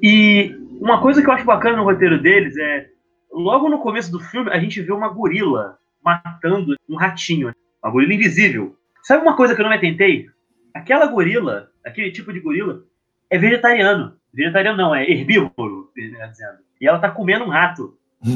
[0.03, 2.89] E uma coisa que eu acho bacana no roteiro deles é,
[3.33, 8.15] logo no começo do filme, a gente vê uma gorila matando um ratinho, uma gorila
[8.15, 8.75] invisível.
[9.09, 10.27] Sabe uma coisa que eu não me atentei?
[10.75, 12.83] Aquela gorila, aquele tipo de gorila,
[13.31, 14.19] é vegetariano.
[14.35, 16.59] Vegetariano não, é herbívoro, dizendo.
[16.79, 17.97] E ela tá comendo um rato.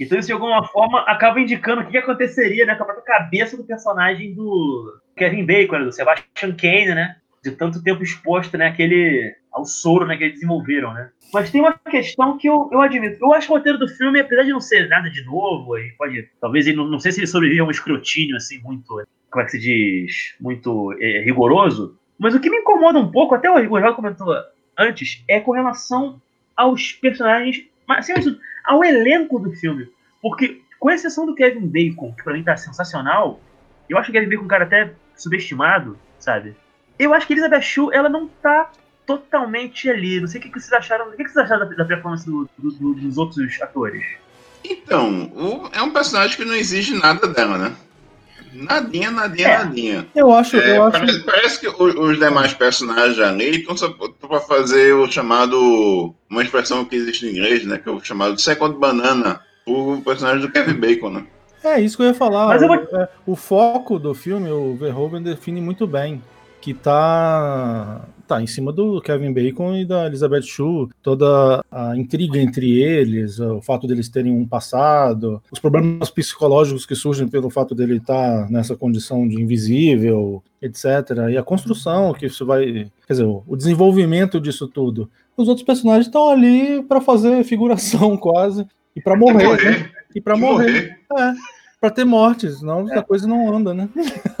[0.00, 3.54] então isso de alguma forma acaba indicando o que aconteceria né, com a própria cabeça
[3.54, 7.16] do personagem do Kevin Bacon, né, do Sebastian Kane, né?
[7.44, 11.10] De tanto tempo exposto né, àquele, ao soro né, que eles desenvolveram, né?
[11.34, 13.18] Mas tem uma questão que eu, eu admito.
[13.20, 15.92] Eu acho que o roteiro do filme, apesar de não ser nada de novo, ele
[15.98, 16.30] pode.
[16.40, 19.04] Talvez ele não, não sei se ele sobrevive a um escrutínio assim, muito.
[19.34, 20.34] Como é que se diz?
[20.40, 21.98] Muito é, rigoroso.
[22.16, 24.32] Mas o que me incomoda um pouco, até o Igor comentou
[24.78, 26.22] antes, é com relação
[26.56, 29.88] aos personagens, mas assim, ao elenco do filme.
[30.22, 33.40] Porque, com exceção do Kevin Bacon, que pra mim tá sensacional,
[33.88, 36.54] eu acho o Kevin Bacon é um cara até subestimado, sabe?
[36.96, 38.70] Eu acho que Elizabeth Shue, ela não tá
[39.04, 40.20] totalmente ali.
[40.20, 41.08] Não sei o que, vocês acharam.
[41.08, 44.06] O que, vocês acharam da, da performance do, do, do, dos outros atores?
[44.62, 47.76] Então, o, é um personagem que não exige nada dela, né?
[48.54, 49.58] Nadinha, nadinha, é.
[49.58, 50.06] nadinha.
[50.14, 51.24] Eu acho, é, eu parece, acho...
[51.24, 56.14] parece que os, os, demais personagens ali estão só para fazer o chamado.
[56.30, 57.78] Uma expressão que existe em inglês, né?
[57.78, 61.26] Que é o chamado second banana, o personagem do Kevin Bacon, né?
[61.64, 62.48] É isso que eu ia falar.
[62.48, 62.76] Mas eu vou...
[62.76, 66.22] o, é, o foco do filme, o Verhoeven define muito bem.
[66.64, 72.38] Que tá tá em cima do Kevin Bacon e da Elizabeth Shue, toda a intriga
[72.38, 77.74] entre eles, o fato deles terem um passado, os problemas psicológicos que surgem pelo fato
[77.74, 80.86] dele estar nessa condição de invisível, etc.
[81.30, 85.10] E a construção que isso vai, quer dizer, o desenvolvimento disso tudo.
[85.36, 89.90] Os outros personagens estão ali para fazer figuração quase e para morrer, morrer, né?
[90.14, 90.98] E para morrer.
[91.10, 91.30] morrer.
[91.30, 91.34] É,
[91.78, 92.98] para ter mortes, senão é.
[92.98, 93.86] a coisa não anda, né?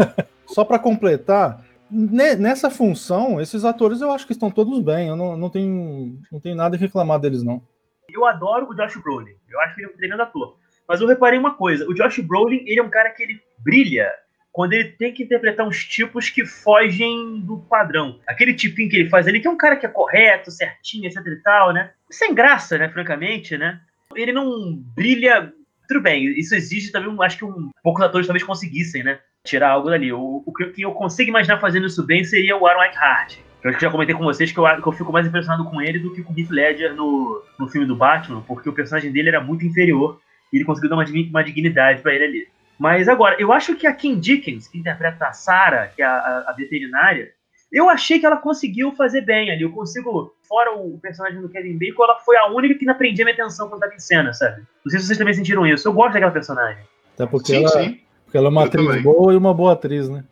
[0.46, 5.08] Só para completar, nessa função, esses atores eu acho que estão todos bem.
[5.08, 7.62] Eu não, não, tenho, não tenho nada a reclamar deles, não.
[8.08, 9.34] Eu adoro o Josh Brolin.
[9.48, 10.56] Eu acho que ele é um treinado ator.
[10.88, 14.10] Mas eu reparei uma coisa: o Josh Brolin ele é um cara que ele brilha
[14.52, 18.20] quando ele tem que interpretar uns tipos que fogem do padrão.
[18.24, 21.26] Aquele tipinho que ele faz ali, que é um cara que é correto, certinho, etc
[21.26, 21.90] e tal, né?
[22.08, 22.88] Sem graça, né?
[22.88, 23.80] Francamente, né?
[24.14, 25.52] Ele não brilha.
[25.88, 29.18] Tudo bem, isso exige também, acho que um, poucos atores talvez conseguissem, né?
[29.44, 30.12] tirar algo dali.
[30.12, 33.36] O, o que eu consigo imaginar fazendo isso bem seria o Aaron Eckhart.
[33.62, 36.12] Eu já comentei com vocês que eu, que eu fico mais impressionado com ele do
[36.12, 39.40] que com o Heath Ledger no, no filme do Batman, porque o personagem dele era
[39.40, 40.20] muito inferior
[40.52, 42.48] e ele conseguiu dar uma, uma dignidade para ele ali.
[42.78, 46.44] Mas agora, eu acho que a Kim Dickens, que interpreta a Sarah, que é a,
[46.48, 47.30] a, veterinária,
[47.72, 49.62] eu achei que ela conseguiu fazer bem ali.
[49.62, 53.24] Eu consigo, fora o personagem do Kevin Bacon, ela foi a única que não prendia
[53.24, 54.62] minha atenção quando estava em cena, sabe?
[54.84, 55.88] Não sei se vocês também sentiram isso.
[55.88, 56.84] Eu gosto daquela personagem.
[57.14, 58.00] Até porque sim, ela, sim.
[58.24, 59.02] Porque ela é uma eu atriz também.
[59.02, 60.24] boa e uma boa atriz, né?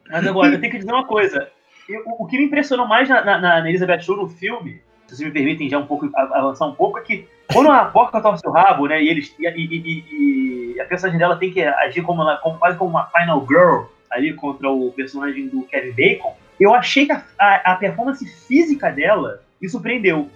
[0.10, 1.50] Mas agora, eu tenho que dizer uma coisa.
[1.88, 5.28] Eu, o que me impressionou mais na, na, na Elizabeth Shue no filme, se vocês
[5.28, 8.52] me permitem já um pouco avançar um pouco, é que quando a porca torce o
[8.52, 12.58] rabo, né, e, eles, e, e, e a personagem dela tem que agir como, como,
[12.60, 17.12] quase como uma final girl ali contra o personagem do Kevin Bacon, eu achei que
[17.12, 20.30] a, a, a performance física dela me surpreendeu.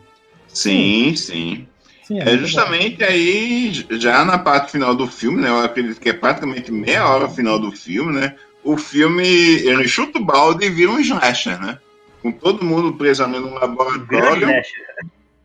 [0.48, 1.68] Sim, sim.
[2.04, 5.50] sim é, é justamente aí, já na parte final do filme, né?
[5.50, 8.36] Eu acredito que é praticamente meia hora final do filme, né?
[8.64, 11.78] O filme, ele chuta o balde e vira um slasher, né?
[12.22, 14.48] Com todo mundo preso ali no laboratório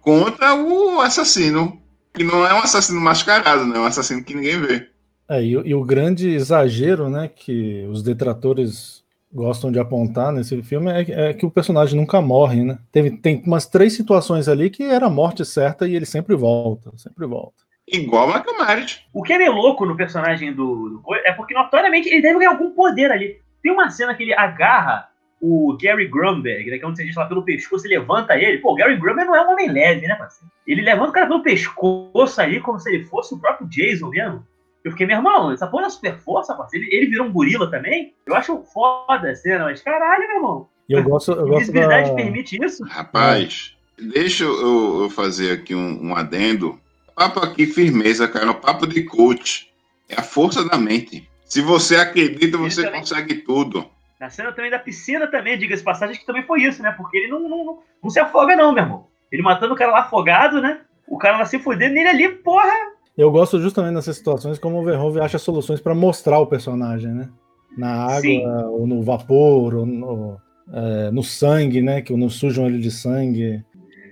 [0.09, 1.79] contra o assassino.
[2.15, 3.77] Que não é um assassino mascarado, né?
[3.77, 4.89] É um assassino que ninguém vê.
[5.29, 7.29] É, e, e o grande exagero, né?
[7.29, 12.65] Que os detratores gostam de apontar nesse filme é, é, que o personagem nunca morre,
[12.65, 12.79] né?
[12.91, 16.91] Teve, tem umas três situações ali que era a morte certa e ele sempre volta,
[16.97, 17.63] sempre volta.
[17.87, 19.05] Igual a Camaret.
[19.13, 22.53] O que é meio louco no personagem do, do é porque notoriamente ele deve ganhar
[22.53, 23.37] algum poder ali.
[23.63, 25.08] Tem uma cena que ele agarra
[25.41, 28.59] o Gary Grumberg, né, que é um cientista lá pelo pescoço e levanta ele.
[28.59, 30.53] Pô, o Gary Grumberg não é um homem leve, né, parceiro?
[30.67, 34.45] Ele levanta o cara pelo pescoço ali como se ele fosse o próprio Jason mesmo.
[34.85, 36.87] Eu fiquei, meu irmão, essa porra é super força, parceiro.
[36.87, 38.15] Ele, ele virou um gorila também.
[38.27, 40.69] Eu acho foda a cena, mas caralho, meu irmão.
[40.89, 41.33] E eu gosto.
[41.33, 42.15] Eu gosto da...
[42.15, 42.85] permite isso?
[42.85, 46.81] Rapaz, deixa eu, eu fazer aqui um, um, adendo.
[47.15, 48.51] Papo aqui, firmeza, cara.
[48.51, 49.69] O papo de coach.
[50.09, 51.29] É a força da mente.
[51.45, 53.85] Se você acredita, você consegue tudo.
[54.21, 56.93] Na cena também da piscina também, diga-se passagem, que também foi isso, né?
[56.97, 59.07] Porque ele não, não, não, não se afoga, não, meu irmão.
[59.31, 60.81] Ele matando o cara lá afogado, né?
[61.07, 62.73] O cara lá se fudendo nele ali, porra,
[63.19, 67.29] eu gosto justamente nessas situações como o Verhoeven acha soluções para mostrar o personagem, né?
[67.77, 68.47] Na água, Sim.
[68.47, 70.41] ou no vapor, ou no,
[70.73, 72.01] é, no sangue, né?
[72.01, 73.61] Que não sujam ele de sangue.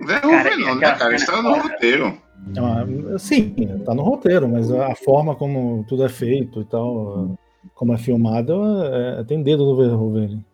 [0.01, 1.15] Verhoeven não, né, cara?
[1.15, 2.19] Isso tá no roteiro.
[2.59, 7.39] Ah, sim, tá no roteiro, mas a forma como tudo é feito e tal,
[7.75, 10.45] como é filmado, é, tem dedo do Verhoeven.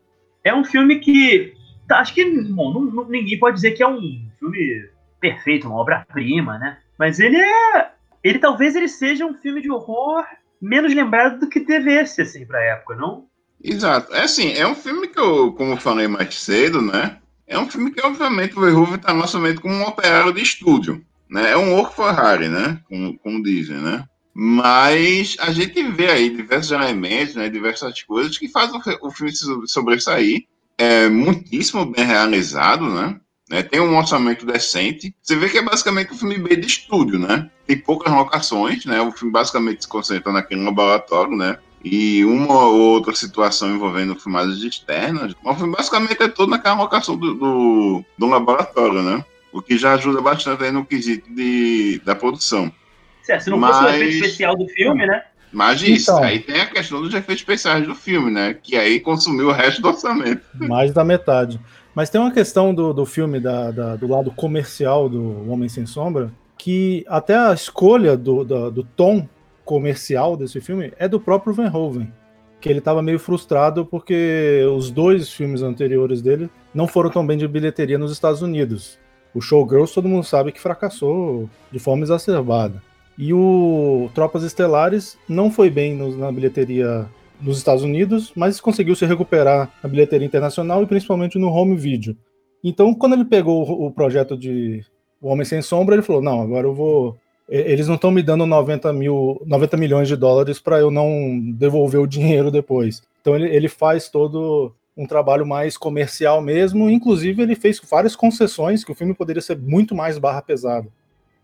[0.45, 1.55] É um filme que.
[1.87, 4.01] Tá, acho que bom, não, não, ninguém pode dizer que é um
[4.39, 4.89] filme
[5.21, 6.79] perfeito, uma obra-prima, né?
[6.99, 7.91] Mas ele é.
[8.23, 10.25] Ele talvez ele seja um filme de horror
[10.61, 13.27] menos lembrado do que devesse, assim, pra época, não?
[13.63, 14.15] Exato.
[14.15, 17.19] É assim, é um filme que eu, como eu falei mais cedo, né?
[17.47, 21.05] É um filme que, obviamente, o Verhoeven está no nosso como um operário de estúdio.
[21.29, 21.53] Né?
[21.53, 22.81] É um work Ferrari, né?
[22.89, 24.05] Como, como dizem, né?
[24.35, 27.49] Mas a gente vê aí diversos elementos, né?
[27.49, 29.33] diversas coisas que fazem o, filme
[29.67, 30.47] sobressair.
[30.79, 33.21] É muitíssimo bem realizado, né?
[33.53, 33.63] né?
[33.63, 35.15] Tem um orçamento decente.
[35.23, 37.51] Você vê que é basicamente um filme B de estúdio, né?
[37.67, 39.01] Tem poucas locações, né?
[39.03, 41.59] O filme basicamente se concentra naquele laboratório, né?
[41.85, 45.35] E uma ou outra situação envolvendo filmagens externas.
[45.45, 49.23] O filme basicamente é todo naquela locação do, do, do laboratório, né?
[49.53, 52.73] O que já ajuda bastante aí no quesito de, da produção.
[53.23, 53.77] Certo, se não Mas...
[53.77, 55.23] fosse o efeito especial do filme, né?
[55.53, 58.55] Mas isso, então, aí tem a questão dos efeitos especiais do filme, né?
[58.55, 60.41] Que aí consumiu o resto do orçamento.
[60.57, 61.61] Mais da metade.
[61.95, 65.85] Mas tem uma questão do, do filme, da, da, do lado comercial do Homem Sem
[65.85, 69.29] Sombra, que até a escolha do, do, do tom
[69.63, 72.11] comercial desse filme é do próprio Verhoeven.
[72.59, 77.37] Que ele estava meio frustrado porque os dois filmes anteriores dele não foram tão bem
[77.37, 78.99] de bilheteria nos Estados Unidos.
[79.35, 82.83] O Showgirls todo mundo sabe que fracassou de forma exacerbada.
[83.19, 87.07] E o Tropas Estelares não foi bem na bilheteria
[87.41, 92.17] nos Estados Unidos, mas conseguiu se recuperar na bilheteria internacional e principalmente no home video.
[92.63, 94.85] Então, quando ele pegou o, o projeto de
[95.21, 97.17] O Homem Sem Sombra, ele falou: não, agora eu vou.
[97.49, 102.01] Eles não estão me dando 90, mil, 90 milhões de dólares para eu não devolver
[102.01, 103.03] o dinheiro depois.
[103.21, 106.89] Então, ele, ele faz todo um trabalho mais comercial mesmo.
[106.89, 110.89] Inclusive, ele fez várias concessões que o filme poderia ser muito mais barra pesada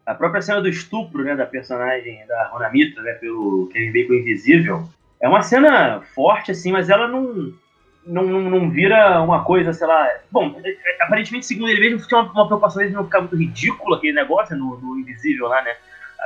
[0.08, 4.88] a própria cena do estupro, né, da personagem da Ronamita, né, pelo Kevin Bacon Invisível,
[5.20, 7.52] é uma cena forte, assim, mas ela não,
[8.06, 10.08] não, não vira uma coisa, sei lá...
[10.30, 10.56] Bom,
[11.02, 14.56] aparentemente, segundo ele mesmo, tinha uma, uma preocupação de não ficar muito ridículo aquele negócio
[14.56, 15.74] no, no Invisível lá, né,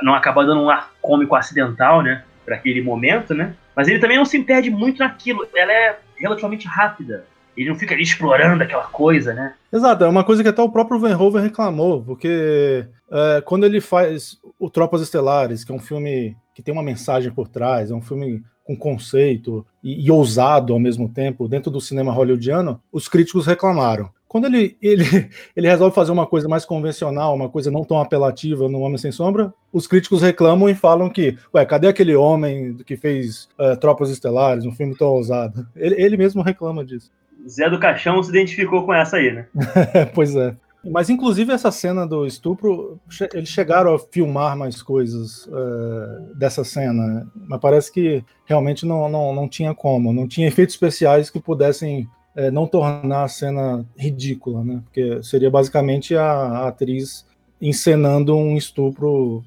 [0.01, 4.15] não acabar dando um ar cômico acidental, né, para aquele momento, né, mas ele também
[4.15, 7.25] não se perde muito naquilo, ela é relativamente rápida,
[7.57, 9.53] ele não fica ali explorando aquela coisa, né?
[9.71, 14.39] Exato, é uma coisa que até o próprio Verhoeven reclamou, porque é, quando ele faz
[14.57, 18.01] o Tropas Estelares, que é um filme que tem uma mensagem por trás, é um
[18.01, 23.45] filme com conceito e, e ousado ao mesmo tempo, dentro do cinema hollywoodiano, os críticos
[23.45, 24.09] reclamaram.
[24.27, 28.67] Quando ele, ele, ele resolve fazer uma coisa mais convencional, uma coisa não tão apelativa
[28.67, 32.97] no Homem Sem Sombra, os críticos reclamam e falam que, ué, cadê aquele homem que
[32.97, 35.67] fez uh, Tropas Estelares, um filme tão ousado?
[35.75, 37.11] Ele, ele mesmo reclama disso.
[37.47, 39.47] Zé do Caixão se identificou com essa aí, né?
[40.15, 40.55] pois é.
[40.85, 42.99] Mas, inclusive, essa cena do estupro,
[43.33, 49.33] eles chegaram a filmar mais coisas uh, dessa cena, mas parece que realmente não, não,
[49.33, 54.61] não tinha como, não tinha efeitos especiais que pudessem uh, não tornar a cena ridícula,
[54.63, 54.81] né?
[54.83, 57.25] Porque seria basicamente a, a atriz
[57.61, 59.41] encenando um estupro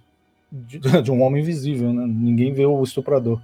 [0.51, 2.07] de, de, um homem invisível, né?
[2.07, 3.41] Ninguém vê o estuprador.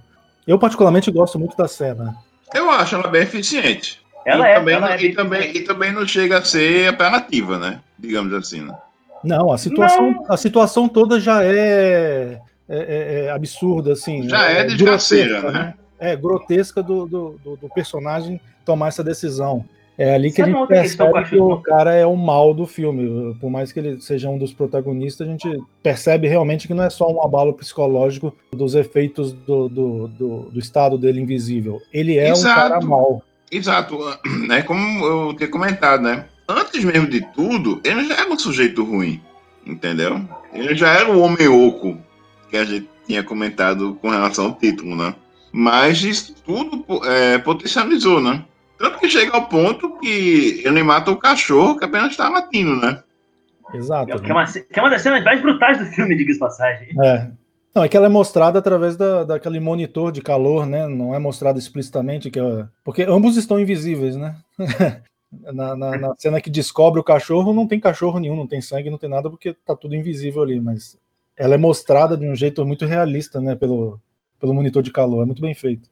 [0.47, 2.17] Eu, particularmente, gosto muito da cena.
[2.53, 4.02] Eu acho ela bem eficiente.
[4.25, 6.87] Ela e é, também, ela não, é e, também, e também não chega a ser
[6.87, 7.79] apelativa, né?
[7.99, 8.61] Digamos assim.
[8.61, 8.75] Né?
[9.23, 10.25] Não, a situação, não.
[10.29, 14.27] a situação toda já é, é, é, é absurda, assim.
[14.27, 15.51] Já é, é desgraceira, né?
[15.51, 15.73] né?
[15.99, 19.63] É, grotesca do, do, do, personagem tomar essa decisão.
[19.97, 23.35] É ali que Sabe a gente percebe que o cara é o mal do filme.
[23.35, 26.89] Por mais que ele seja um dos protagonistas, a gente percebe realmente que não é
[26.89, 31.79] só um abalo psicológico dos efeitos do, do, do, do estado dele invisível.
[31.93, 32.59] Ele é Exato.
[32.59, 33.23] um cara mal.
[33.53, 33.99] Exato,
[34.47, 34.61] né?
[34.63, 36.25] Como eu tinha comentado, né?
[36.47, 39.21] Antes mesmo de tudo, ele já era um sujeito ruim,
[39.65, 40.21] entendeu?
[40.51, 41.97] Ele já era o homem oco
[42.49, 45.15] que a gente tinha comentado com relação ao título, né?
[45.51, 48.43] Mas isso tudo é, potencializou, né?
[48.77, 53.01] Tanto que chega ao ponto que ele mata o cachorro que apenas está latindo, né?
[53.73, 54.05] Exato.
[54.21, 56.89] Que é, uma, que é uma das cenas mais brutais do filme, diga-se passagem.
[57.01, 57.27] É,
[57.75, 60.87] não, é que ela é mostrada através da, daquele monitor de calor, né?
[60.87, 62.67] Não é mostrado explicitamente que é...
[62.83, 64.35] porque ambos estão invisíveis, né?
[65.53, 68.89] na, na, na, cena que descobre o cachorro, não tem cachorro nenhum, não tem sangue,
[68.89, 70.99] não tem nada, porque tá tudo invisível ali, mas
[71.35, 73.55] ela é mostrada de um jeito muito realista, né?
[73.55, 73.99] Pelo,
[74.39, 75.89] pelo monitor de calor, é muito bem feito.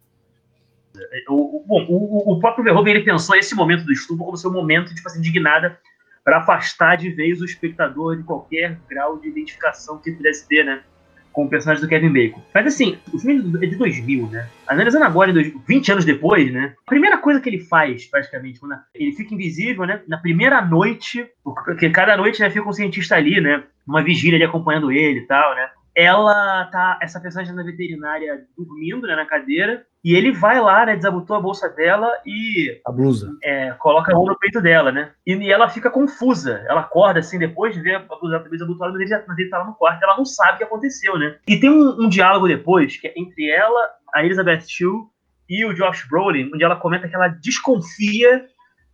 [1.29, 4.93] O, bom, o, o próprio Verhoeven ele pensou esse momento do estupro como seu momento
[4.93, 5.79] tipo assim, indignada
[6.23, 10.83] para afastar de vez o espectador de qualquer grau de identificação que pudesse ter, né?
[11.31, 12.41] Com o personagem do Kevin Bacon.
[12.53, 14.47] Mas assim, o filme é de 2000, né?
[14.67, 16.73] Analisando agora, 20 anos depois, né?
[16.85, 20.01] A primeira coisa que ele faz, praticamente, quando ele fica invisível, né?
[20.07, 23.63] Na primeira noite, porque cada noite né, fica um cientista ali, né?
[23.87, 25.69] Numa vigília ali acompanhando ele e tal, né?
[25.95, 30.95] ela tá, essa personagem na veterinária dormindo, né, na cadeira, e ele vai lá, né,
[30.95, 32.81] desabotou a bolsa dela e...
[32.85, 33.31] A blusa.
[33.43, 37.19] É, coloca a mão no peito dela, né, e, e, ela fica confusa, ela acorda,
[37.19, 39.75] assim, depois de ver a blusa desabotoada, mas ele, já, mas ele tá lá no
[39.75, 41.37] quarto, ela não sabe o que aconteceu, né.
[41.47, 45.07] E tem um, um diálogo depois, que é entre ela, a Elizabeth Shue
[45.47, 48.45] e o Josh Brolin, onde ela comenta que ela desconfia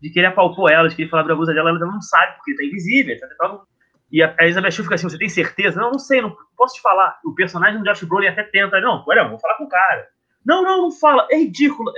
[0.01, 2.35] de que ele apalpou ela, de que ele falou a blusa dela, ela não sabe,
[2.35, 3.61] porque tá invisível, tá, tá,
[4.11, 5.79] e a Elizabeth Shue fica assim, você tem certeza?
[5.79, 7.19] Não, não sei, não posso te falar.
[7.25, 10.07] O personagem do Josh Brolin até tenta, não, olha, vou falar com o cara.
[10.47, 11.91] Não, não, não fala, é ridículo.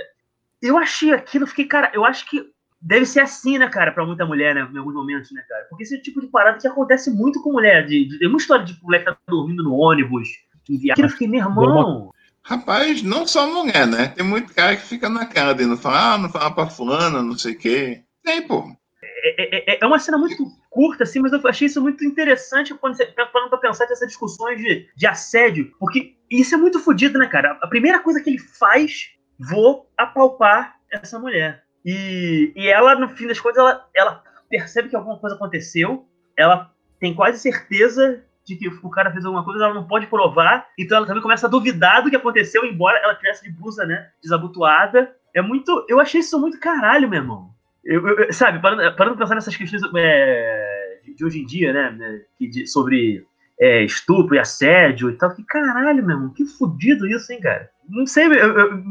[0.60, 2.44] Eu achei aquilo, fiquei, cara, eu acho que
[2.82, 5.66] deve ser assim, né, cara, pra muita mulher, né, em alguns momentos, né, cara?
[5.70, 7.86] Porque esse é o tipo de parada que acontece muito com mulher.
[7.86, 10.28] De, de, uma história de mulher que tá dormindo no ônibus,
[10.68, 10.92] em viagem.
[10.92, 12.10] Aquilo eu fiquei, meu irmão.
[12.42, 14.08] Rapaz, não só mulher, né?
[14.08, 17.22] Tem muito cara que fica na cara de não falar, ah, não fala pra fulana,
[17.22, 18.02] não sei o quê.
[18.24, 18.74] Tem, pô.
[19.22, 22.96] É, é, é, uma cena muito curta, assim, mas eu achei isso muito interessante quando
[22.96, 27.26] você parando pra pensar nessas discussões de, de assédio, porque isso é muito fodido, né,
[27.26, 27.58] cara?
[27.62, 31.64] A primeira coisa que ele faz, vou apalpar essa mulher.
[31.84, 36.06] E, e ela, no fim das contas, ela, ela percebe que alguma coisa aconteceu,
[36.36, 40.66] ela tem quase certeza de que o cara fez alguma coisa, ela não pode provar,
[40.78, 44.10] então ela também começa a duvidar do que aconteceu, embora ela tivesse de blusa, né,
[44.22, 45.14] desabotoada.
[45.34, 45.86] É muito.
[45.88, 47.54] Eu achei isso muito caralho, meu irmão.
[47.84, 51.90] Eu, eu, sabe, parando, parando pensar nessas questões é, de hoje em dia, né?
[51.90, 53.24] né de, sobre
[53.60, 55.34] é, estupro e assédio e tal.
[55.34, 57.68] Que caralho, meu irmão, que fodido isso, hein, cara?
[57.88, 58.82] Não sei, eu, eu,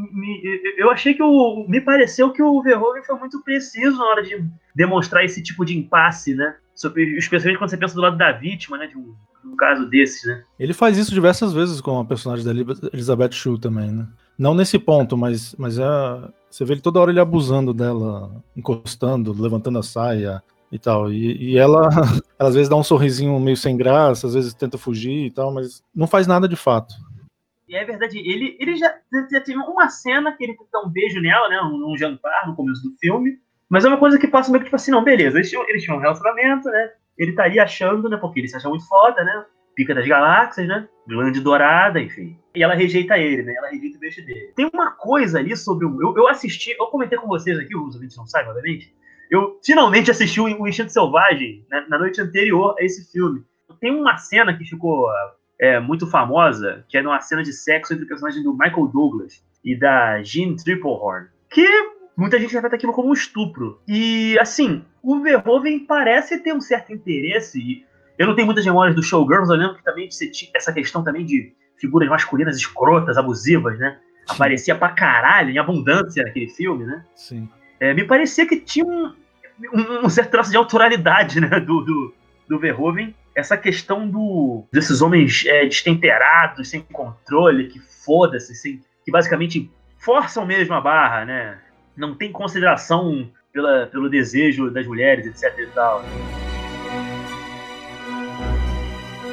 [0.77, 1.65] eu achei que o.
[1.67, 4.43] Me pareceu que o Verhoeven foi muito preciso na hora de
[4.75, 6.55] demonstrar esse tipo de impasse, né?
[6.75, 8.87] Sobre, especialmente quando você pensa do lado da vítima, né?
[8.87, 10.43] De um, de um caso desses, né?
[10.59, 12.51] Ele faz isso diversas vezes com a personagem da
[12.91, 14.05] Elizabeth Shue também, né?
[14.39, 15.83] Não nesse ponto, mas, mas é,
[16.49, 21.11] você vê ele toda hora ele abusando dela, encostando, levantando a saia e tal.
[21.11, 21.89] E, e ela,
[22.39, 25.83] às vezes dá um sorrisinho meio sem graça, às vezes tenta fugir e tal, mas
[25.93, 26.95] não faz nada de fato.
[27.67, 28.95] E é verdade, ele, ele já,
[29.29, 31.59] já teve uma cena que ele dá um beijo nela, né?
[31.61, 33.37] Num jantar no começo do filme.
[33.69, 35.83] Mas é uma coisa que passa meio que tipo assim, não, beleza, eles tinham, eles
[35.83, 36.91] tinham um relacionamento, né?
[37.17, 38.15] Ele estaria achando, né?
[38.15, 39.45] Porque ele se acha muito foda, né?
[39.79, 40.89] Pica das Galáxias, né?
[41.07, 42.37] Glande Dourada, enfim.
[42.53, 43.53] E ela rejeita ele, né?
[43.55, 44.51] Ela rejeita o beijo dele.
[44.53, 46.01] Tem uma coisa ali sobre o.
[46.01, 48.93] Eu, eu assisti, eu comentei com vocês aqui, os ouvintes não sabem, obviamente.
[49.31, 53.41] Eu finalmente assisti o Instinto Selvagem né, na noite anterior a esse filme.
[53.79, 55.07] Tem uma cena que ficou
[55.57, 59.41] é, muito famosa, que é uma cena de sexo entre o personagem do Michael Douglas
[59.63, 61.65] e da Jean Triplehorn, que
[62.17, 63.79] muita gente interpreta aquilo como um estupro.
[63.87, 67.85] E, assim, o Verhoeven parece ter um certo interesse,
[68.19, 70.09] eu não tenho muitas memórias do Showgirls, eu lembro que também
[70.53, 73.97] essa questão também de figuras masculinas escrotas, abusivas, né?
[74.27, 74.35] Sim.
[74.35, 77.05] Aparecia pra caralho, em abundância naquele filme, né?
[77.15, 77.47] Sim.
[77.79, 79.13] É, me parecia que tinha um,
[79.73, 81.61] um, um, certo traço de autoralidade, né?
[81.61, 82.13] Do, do,
[82.49, 83.15] do Verhoeven.
[83.33, 90.73] Essa questão do, desses homens é, destemperados, sem controle, que foda-se, que basicamente forçam mesmo
[90.73, 91.57] a barra, né?
[91.95, 96.03] Não tem consideração pela, pelo desejo das mulheres, etc e tal.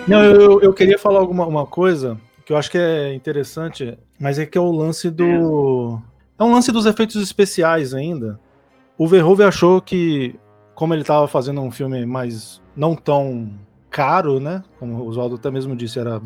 [0.07, 4.39] Não, eu, eu queria falar alguma uma coisa que eu acho que é interessante, mas
[4.39, 6.01] é que é o lance do.
[6.39, 8.39] É um lance dos efeitos especiais ainda.
[8.97, 10.39] O Verhoeven achou que,
[10.75, 13.51] como ele estava fazendo um filme mais não tão
[13.91, 14.63] caro, né?
[14.79, 16.23] Como o Oswaldo até mesmo disse, era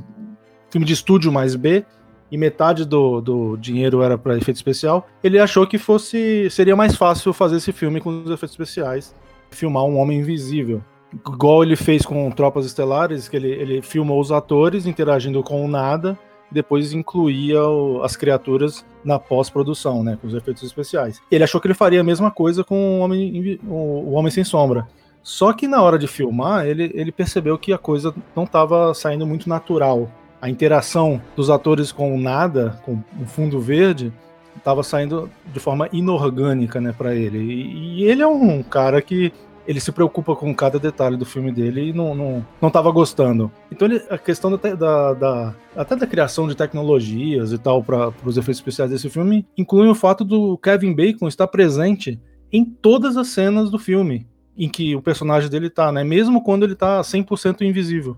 [0.68, 1.85] filme de estúdio mais B,
[2.31, 6.95] e metade do, do dinheiro era para efeito especial, ele achou que fosse seria mais
[6.95, 9.14] fácil fazer esse filme com os efeitos especiais,
[9.51, 10.83] filmar um homem invisível
[11.14, 15.68] igual ele fez com Tropas Estelares, que ele, ele filmou os atores interagindo com o
[15.68, 16.18] nada,
[16.50, 21.20] depois incluía o, as criaturas na pós-produção, né, com os efeitos especiais.
[21.30, 24.44] Ele achou que ele faria a mesma coisa com o Homem, o, o Homem Sem
[24.44, 24.86] Sombra.
[25.22, 29.26] Só que na hora de filmar, ele, ele percebeu que a coisa não estava saindo
[29.26, 30.11] muito natural.
[30.40, 34.11] A interação dos atores com o nada, com o fundo verde,
[34.56, 37.38] estava saindo de forma inorgânica, né, para ele.
[37.38, 39.32] E, e, ele é um cara que
[39.66, 43.50] ele se preocupa com cada detalhe do filme dele e não, não, não tava gostando.
[43.70, 48.12] Então ele, a questão da, da, da, até da criação de tecnologias e tal para
[48.24, 52.20] os efeitos especiais desse filme inclui o fato do Kevin Bacon estar presente
[52.52, 56.04] em todas as cenas do filme em que o personagem dele tá, né?
[56.04, 58.16] Mesmo quando ele tá 100% invisível.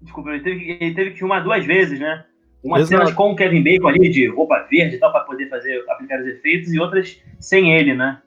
[0.00, 2.24] Desculpa, ele teve, ele teve que filmar duas vezes, né?
[2.64, 5.84] Uma cena com o Kevin Bacon ali de roupa verde e tal para poder fazer
[5.88, 8.20] aplicar os efeitos e outras sem ele, né?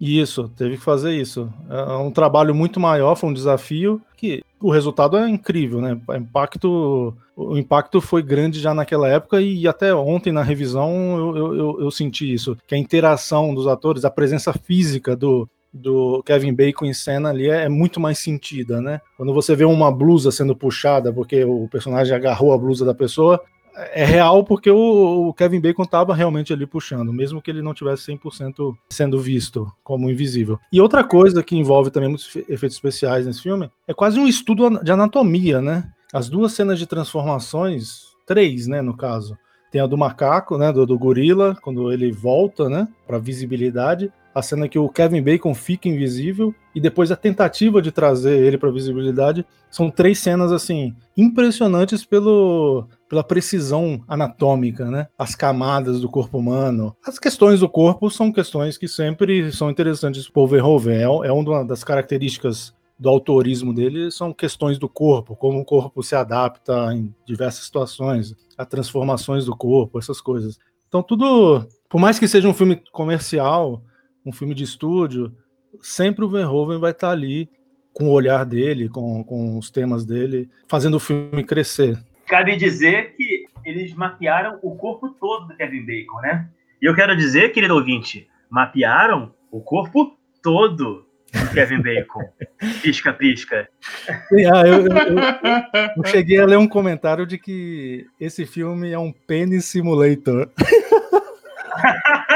[0.00, 1.52] Isso, teve que fazer isso.
[1.70, 5.98] É um trabalho muito maior, foi um desafio que o resultado é incrível, né?
[6.06, 11.54] O impacto, o impacto foi grande já naquela época e até ontem na revisão eu,
[11.56, 16.54] eu, eu senti isso, que a interação dos atores, a presença física do, do Kevin
[16.54, 19.00] Bacon em cena ali é, é, muito mais sentida, né?
[19.16, 23.40] Quando você vê uma blusa sendo puxada porque o personagem agarrou a blusa da pessoa,
[23.76, 27.74] é real porque o, o Kevin Bacon estava realmente ali puxando, mesmo que ele não
[27.74, 30.58] tivesse 100% sendo visto como invisível.
[30.72, 34.82] E outra coisa que envolve também muitos efeitos especiais nesse filme é quase um estudo
[34.82, 35.90] de anatomia, né?
[36.12, 39.36] As duas cenas de transformações, três, né, no caso,
[39.70, 44.42] tem a do macaco, né, do, do gorila, quando ele volta, né, para visibilidade, a
[44.42, 48.70] cena que o Kevin Bacon fica invisível e depois a tentativa de trazer ele para
[48.70, 49.46] visibilidade.
[49.70, 55.06] São três cenas assim impressionantes pelo, pela precisão anatômica, né?
[55.16, 56.96] As camadas do corpo humano.
[57.06, 60.96] As questões do corpo são questões que sempre são interessantes o Verhoeven.
[60.96, 66.02] É, é uma das características do autorismo dele são questões do corpo, como o corpo
[66.02, 70.58] se adapta em diversas situações, a transformações do corpo, essas coisas.
[70.88, 73.82] Então tudo, por mais que seja um filme comercial,
[74.24, 75.34] um filme de estúdio,
[75.80, 77.48] sempre o Verhoeven vai estar ali
[77.92, 81.98] com o olhar dele, com, com os temas dele, fazendo o filme crescer.
[82.26, 86.48] Cabe dizer que eles mapearam o corpo todo do Kevin Bacon, né?
[86.82, 92.22] E eu quero dizer, querido ouvinte, mapearam o corpo todo do Kevin Bacon.
[92.82, 93.68] pisca, pisca.
[94.08, 98.98] Ah, eu, eu, eu, eu, cheguei a ler um comentário de que esse filme é
[98.98, 100.50] um pênis simulator.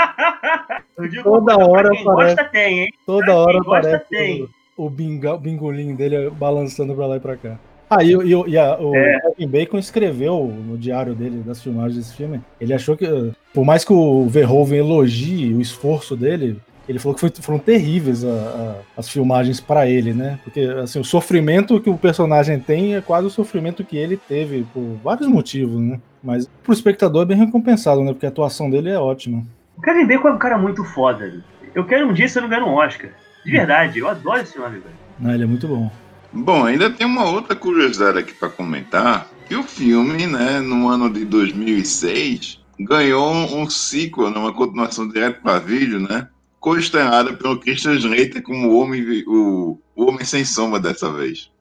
[1.22, 2.36] Toda hora quem aparece.
[2.36, 2.92] Gosta, tem, hein?
[3.06, 4.48] Toda pra hora aparece tem.
[4.76, 7.58] o, o bingolinho dele balançando pra lá e pra cá.
[7.90, 9.18] Ah, e, e, e a, o é.
[9.36, 13.06] Kevin Bacon escreveu no diário dele, das filmagens desse filme, ele achou que,
[13.54, 18.24] por mais que o Verhoeven elogie o esforço dele, ele falou que foi, foram terríveis
[18.24, 20.38] a, a, as filmagens para ele, né?
[20.44, 24.66] Porque assim, o sofrimento que o personagem tem é quase o sofrimento que ele teve
[24.72, 26.00] por vários motivos, né?
[26.22, 28.12] Mas pro espectador é bem recompensado, né?
[28.12, 29.44] Porque a atuação dele é ótima.
[29.78, 31.32] O Kevin Bacon é um cara muito foda.
[31.72, 33.10] Eu quero um dia se eu não ganhar um Oscar.
[33.44, 34.94] De verdade, eu adoro esse homem, velho.
[35.20, 35.90] Não, ele é muito bom.
[36.32, 41.08] Bom, ainda tem uma outra curiosidade aqui para comentar, que o filme, né, no ano
[41.08, 48.42] de 2006, ganhou um sequel, uma continuação direto para vídeo, né, co-estreada pelo Christian Slater
[48.42, 51.52] como o Homem, o, o Homem Sem Sombra dessa vez.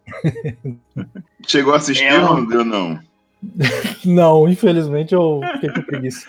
[1.47, 2.65] Chegou a assistir é, ou não?
[2.65, 2.99] Não,
[4.49, 6.27] infelizmente eu fiquei com preguiça.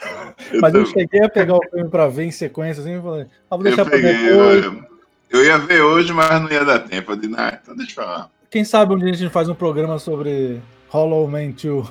[0.61, 3.27] Mas eu, eu cheguei a pegar o filme pra ver em sequência assim e falei,
[3.51, 4.65] ah, vou deixar eu peguei, pra depois.
[4.65, 4.85] Eu,
[5.31, 7.13] eu, ia ver hoje, mas não ia dar tempo.
[7.13, 8.31] Eu disse, ah, então deixa eu falar.
[8.51, 11.89] Quem sabe um dia a gente faz um programa sobre Hollow Man 2.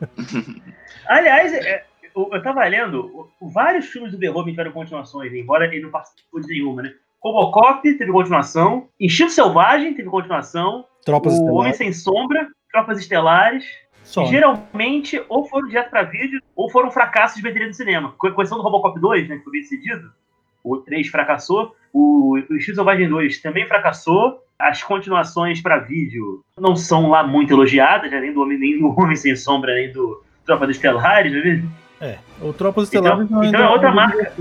[1.08, 5.90] Aliás, é, eu, eu tava lendo, vários filmes do Verhoeven tiveram continuações, embora ele não
[5.90, 6.92] participou de nenhuma, né?
[7.22, 11.58] Robocop teve continuação, Instinto Selvagem teve continuação, Tropas O Estelares.
[11.58, 13.64] Homem Sem Sombra, Tropas Estelares,
[14.06, 14.24] só.
[14.26, 18.14] Geralmente, ou foram direto para vídeo, ou foram fracassos de bilheteria do cinema.
[18.16, 20.12] Com exceção do Robocop 2, né, que foi bem decidido,
[20.62, 26.76] o 3 fracassou, o, o X Selvagem 2 também fracassou, as continuações para vídeo não
[26.76, 30.22] são lá muito elogiadas, né, nem do Homem, nem do Homem Sem Sombra, nem do
[30.46, 31.64] Tropa dos Estelares, né?
[32.00, 34.32] É, o Tropa dos Estelares então, então é outra marca.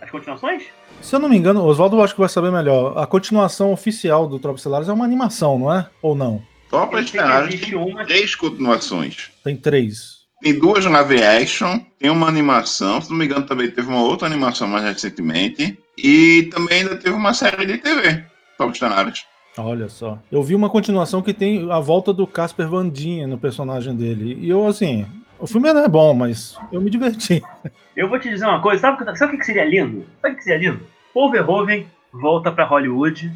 [0.00, 0.64] As continuações?
[1.00, 2.98] Se eu não me engano, Oswaldo acho que vai saber melhor.
[2.98, 5.88] A continuação oficial do Tropa Estelares é uma animação, não é?
[6.02, 6.42] Ou não?
[6.68, 8.04] Só para Estelares tem uma...
[8.04, 9.30] três continuações.
[9.44, 10.16] Tem três.
[10.42, 14.26] Tem duas live action, tem uma animação, se não me engano também teve uma outra
[14.26, 18.22] animação mais recentemente, e também ainda teve uma série de TV,
[18.58, 19.24] Top Estelares.
[19.56, 20.18] Olha só.
[20.30, 24.36] Eu vi uma continuação que tem a volta do Casper Van Dien no personagem dele.
[24.38, 25.06] E eu, assim,
[25.38, 27.42] o filme não é bom, mas eu me diverti.
[27.96, 30.04] Eu vou te dizer uma coisa, sabe, sabe o que seria lindo?
[30.20, 30.86] Sabe o que seria lindo?
[31.14, 33.32] Paul Verhoeven volta para Hollywood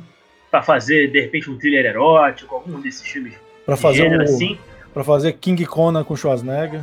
[0.50, 3.34] para fazer, de repente, um thriller erótico, algum desses filmes
[3.70, 4.58] pra fazer um, assim.
[4.92, 6.82] Pra fazer King Kong com Schwarzenegger.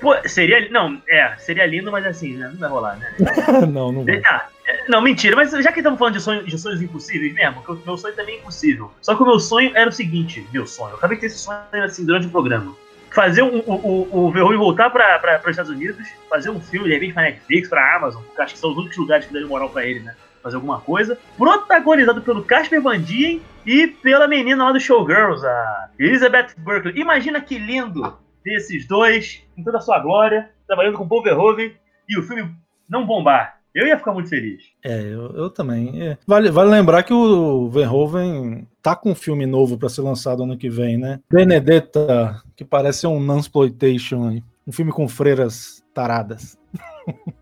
[0.00, 0.68] Pô, seria.
[0.70, 3.12] Não, é, seria lindo, mas assim, né, não vai rolar, né?
[3.68, 4.20] não, não vai.
[4.20, 7.62] Tá, é, não, mentira, mas já que estamos falando de sonhos, de sonhos impossíveis mesmo,
[7.64, 8.92] que o meu sonho também é impossível.
[9.02, 11.38] Só que o meu sonho era o seguinte, meu sonho, eu acabei de ter esse
[11.38, 12.76] sonho assim durante o programa.
[13.10, 16.94] Fazer um, o, o, o Verhoeven voltar para os Estados Unidos, fazer um filme, de
[16.94, 19.70] repente, pra Netflix, pra Amazon, porque acho que são os únicos lugares que dão moral
[19.70, 20.14] pra ele, né?
[20.42, 21.18] Fazer alguma coisa.
[21.36, 26.98] Protagonizado pelo Casper Van Dien e pela menina lá do Showgirls, a Elizabeth Berkley.
[26.98, 31.74] Imagina que lindo desses dois, em toda a sua glória, trabalhando com Paul Verhoeven
[32.08, 32.50] e o filme
[32.88, 33.58] não bombar.
[33.74, 34.62] Eu ia ficar muito feliz.
[34.82, 36.02] É, eu, eu também.
[36.02, 36.18] É.
[36.26, 40.56] Vale, vale lembrar que o Verhoeven tá com um filme novo para ser lançado ano
[40.56, 41.20] que vem, né?
[41.30, 46.58] Benedetta, que parece um Nunsploitation, um filme com freiras taradas.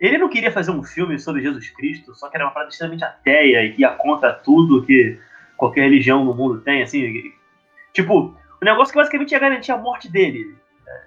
[0.00, 3.04] Ele não queria fazer um filme sobre Jesus Cristo, só que era uma parada extremamente
[3.04, 5.18] ateia e que ia contra tudo que
[5.56, 7.32] qualquer religião no mundo tem, assim.
[7.92, 10.54] Tipo, o negócio que basicamente ia garantir a morte dele.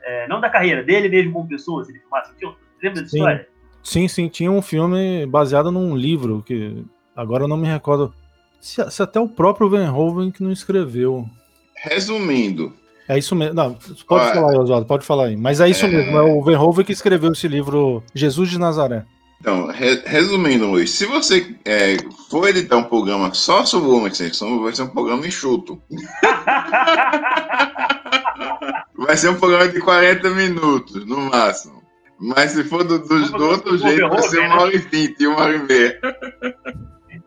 [0.03, 2.33] É, não da carreira, dele mesmo como pessoa, se ele filmasse.
[2.81, 3.47] Lembra dessa história?
[3.81, 6.85] Sim, sim, tinha um filme baseado num livro que
[7.15, 8.13] agora eu não me recordo
[8.61, 11.27] se, se até o próprio Verhoeven que não escreveu.
[11.75, 12.73] Resumindo,
[13.07, 13.53] é isso mesmo.
[13.53, 13.77] Não,
[14.07, 15.35] pode Olha, falar aí, Oswaldo, pode falar aí.
[15.35, 15.89] Mas é isso é...
[15.89, 19.05] mesmo, é o Verhoeven que escreveu esse livro Jesus de Nazaré.
[19.43, 21.97] Então, re resumindo, Luiz, se você é,
[22.29, 25.81] for editar um programa só sobre o Homem Sem Sombra, vai ser um programa enxuto.
[28.95, 31.83] vai ser um programa de 40 minutos, no máximo.
[32.17, 35.41] Mas se for do, do, do outro jeito, vai ser uma hora e vinte, uma
[35.41, 35.99] hora e meia.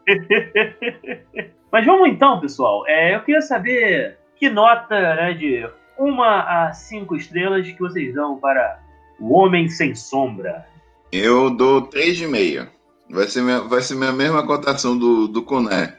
[1.71, 2.83] Mas vamos então, pessoal.
[2.87, 5.69] É, eu queria saber que nota né, de
[5.99, 8.79] uma a cinco estrelas que vocês dão para
[9.19, 10.67] O Homem Sem Sombra?
[11.11, 12.69] Eu dou 3,5.
[13.09, 15.97] Vai ser minha, vai ser minha mesma cotação do, do Coné.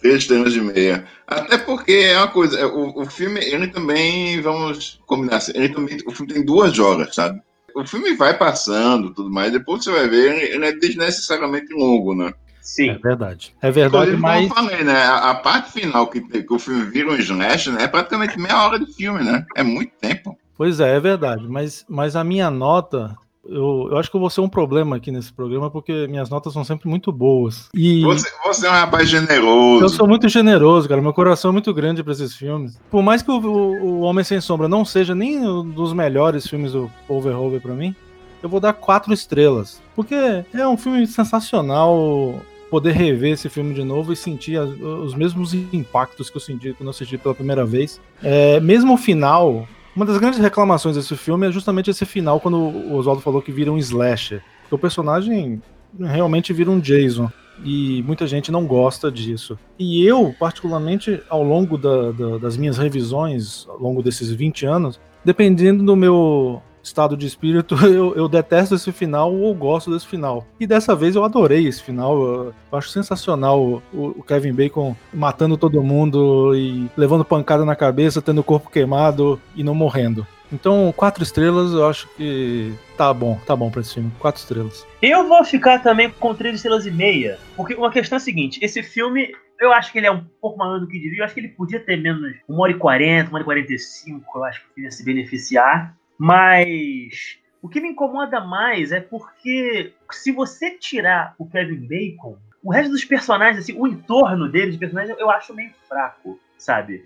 [0.00, 1.06] 3 estrelas de meia.
[1.26, 5.68] Até porque é uma coisa, é, o, o filme, ele também, vamos combinar assim, ele
[5.68, 7.40] também, o filme tem duas horas, sabe?
[7.74, 12.14] O filme vai passando tudo mais, depois você vai ver, ele, ele é desnecessariamente longo,
[12.14, 12.32] né?
[12.68, 12.90] Sim.
[12.90, 13.54] É verdade.
[13.62, 14.48] É verdade, Inclusive, mas.
[14.48, 15.02] Como eu falei, né?
[15.02, 17.84] A, a parte final que, que, o filme vira um slash, né?
[17.84, 19.46] É praticamente meia hora de filme, né?
[19.56, 20.38] É muito tempo.
[20.54, 21.48] Pois é, é verdade.
[21.48, 23.16] Mas, mas a minha nota.
[23.42, 26.52] Eu, eu acho que eu vou ser um problema aqui nesse programa, porque minhas notas
[26.52, 27.70] são sempre muito boas.
[27.72, 29.82] E você, você é um rapaz generoso.
[29.82, 31.00] Eu sou muito generoso, cara.
[31.00, 32.78] Meu coração é muito grande para esses filmes.
[32.90, 36.46] Por mais que o, o, o, Homem Sem Sombra não seja nem um dos melhores
[36.46, 37.96] filmes do Paul Verhoeven para mim,
[38.42, 39.80] eu vou dar quatro estrelas.
[39.96, 40.14] Porque
[40.52, 45.54] é um filme sensacional poder rever esse filme de novo e sentir as, os mesmos
[45.54, 48.00] impactos que eu senti quando assisti pela primeira vez.
[48.22, 52.56] É, mesmo o final, uma das grandes reclamações desse filme é justamente esse final, quando
[52.56, 54.42] o Oswaldo falou que vira um slasher.
[54.62, 55.62] Porque o personagem
[55.98, 57.30] realmente vira um Jason.
[57.64, 59.58] E muita gente não gosta disso.
[59.78, 65.00] E eu, particularmente, ao longo da, da, das minhas revisões, ao longo desses 20 anos,
[65.24, 70.46] dependendo do meu estado de espírito, eu, eu detesto esse final ou gosto desse final.
[70.58, 72.22] E dessa vez eu adorei esse final.
[72.22, 78.20] Eu, acho sensacional o, o, Kevin Bacon matando todo mundo e levando pancada na cabeça,
[78.20, 80.26] tendo o corpo queimado e não morrendo.
[80.52, 84.10] Então, quatro estrelas, eu acho que tá bom, tá bom pra esse filme.
[84.18, 84.86] Quatro estrelas.
[85.02, 87.38] Eu vou ficar também com três estrelas e meia.
[87.56, 89.30] Porque uma questão é a seguinte: esse filme,
[89.60, 91.20] eu acho que ele é um pouco maior do que devia.
[91.20, 93.72] Eu acho que ele podia ter menos uma hora e quarenta, uma hora e quarenta
[93.72, 94.38] e cinco.
[94.38, 95.94] Eu acho que ia se beneficiar.
[96.18, 102.72] Mas o que me incomoda mais é porque se você tirar o Kevin Bacon, o
[102.72, 107.04] resto dos personagens, assim, o entorno deles, de personagens, eu acho meio fraco, sabe?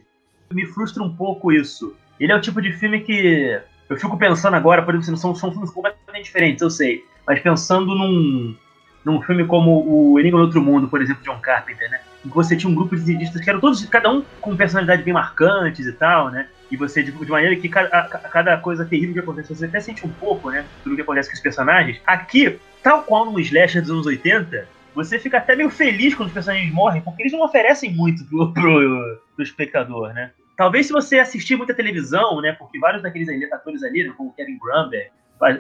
[0.51, 1.95] Me frustra um pouco isso.
[2.19, 5.51] Ele é o tipo de filme que eu fico pensando agora, por exemplo, são, são
[5.51, 7.05] filmes completamente diferentes, eu sei.
[7.27, 8.57] Mas pensando num,
[9.05, 12.01] num filme como o Enigma do Outro Mundo, por exemplo, John Carpenter, né?
[12.25, 15.05] Em que você tinha um grupo de cientistas que eram todos, cada um com personalidades
[15.05, 16.49] bem marcantes e tal, né?
[16.73, 19.79] E você, de, de maneira que cada, a, cada, coisa terrível que acontece, você até
[19.79, 20.65] sente um pouco, né?
[20.83, 22.01] Tudo que acontece com os personagens.
[22.07, 26.33] Aqui, tal qual no slasher dos anos 80, você fica até meio feliz quando os
[26.33, 30.31] personagens morrem, porque eles não oferecem muito pro, pro, pro espectador, né?
[30.57, 32.53] Talvez se você assistir muita televisão, né?
[32.53, 35.11] Porque vários daqueles atores ali, né, como Kevin Grumber,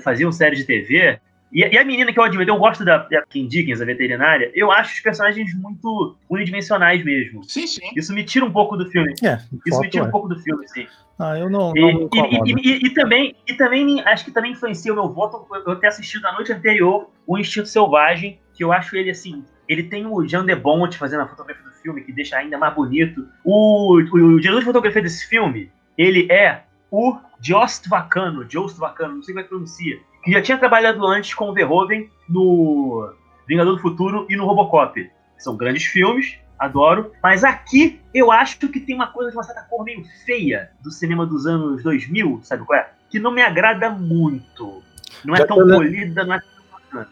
[0.03, 1.21] faziam séries de TV,
[1.53, 4.51] e, e, a menina que eu admito, eu gosto da, da Kim Dickens, a veterinária,
[4.55, 7.45] eu acho os personagens muito unidimensionais mesmo.
[7.45, 7.91] Sim, sim.
[7.95, 9.13] Isso me tira um pouco do filme.
[9.23, 10.09] É, Isso me tira é.
[10.09, 10.87] um pouco do filme, sim.
[11.19, 11.75] Ah, eu não.
[11.75, 15.77] não e, e, e, também, e também acho que também influencia o meu voto eu
[15.77, 19.45] ter assistido na noite anterior o Instinto Selvagem, que eu acho ele assim.
[19.69, 22.75] Ele tem o Jean de Bont fazendo a fotografia do filme, que deixa ainda mais
[22.75, 23.29] bonito.
[23.45, 29.17] O, o, o diretor de fotografia desse filme, ele é o Jost Vacano, Jost Vacano,
[29.17, 33.13] não sei como é que pronuncia que já tinha trabalhado antes com o Verhoeven no
[33.47, 35.11] Vingador do Futuro e no Robocop.
[35.37, 37.13] São grandes filmes, adoro.
[37.23, 40.91] Mas aqui eu acho que tem uma coisa de uma certa cor meio feia do
[40.91, 42.91] cinema dos anos 2000, sabe qual é?
[43.11, 44.83] Que não me agrada muito.
[45.25, 47.07] Não é já tão polida, não é tão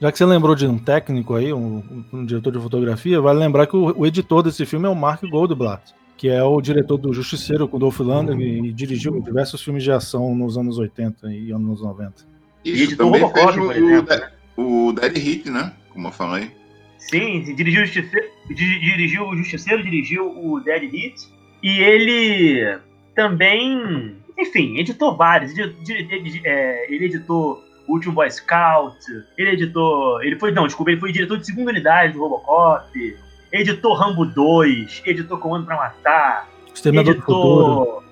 [0.00, 3.66] Já que você lembrou de um técnico aí, um, um diretor de fotografia, vale lembrar
[3.66, 7.12] que o, o, editor desse filme é o Mark Goldblatt, que é o diretor do
[7.12, 8.66] Justiceiro com Dolph Lundgren uhum.
[8.66, 12.33] e dirigiu diversos filmes de ação nos anos 80 e anos 90.
[12.64, 13.82] Isso, também Robocop, fez
[14.56, 15.72] o, o, o Dead Hit, né?
[15.90, 16.50] Como eu falei.
[16.98, 21.28] Sim, dirigiu o Justiceiro, dirigiu o, Justiceiro, dirigiu o Dead Hit.
[21.62, 22.78] E ele
[23.14, 25.52] também, enfim, editou vários.
[26.44, 28.98] É, ele editou o Último Boy Scout,
[29.36, 30.22] ele editou.
[30.22, 30.50] Ele foi.
[30.50, 33.16] Não, desculpa, ele foi diretor de segunda unidade do Robocop,
[33.52, 38.02] editou Rambo 2, editou Comando pra Matar, Exterminador editou.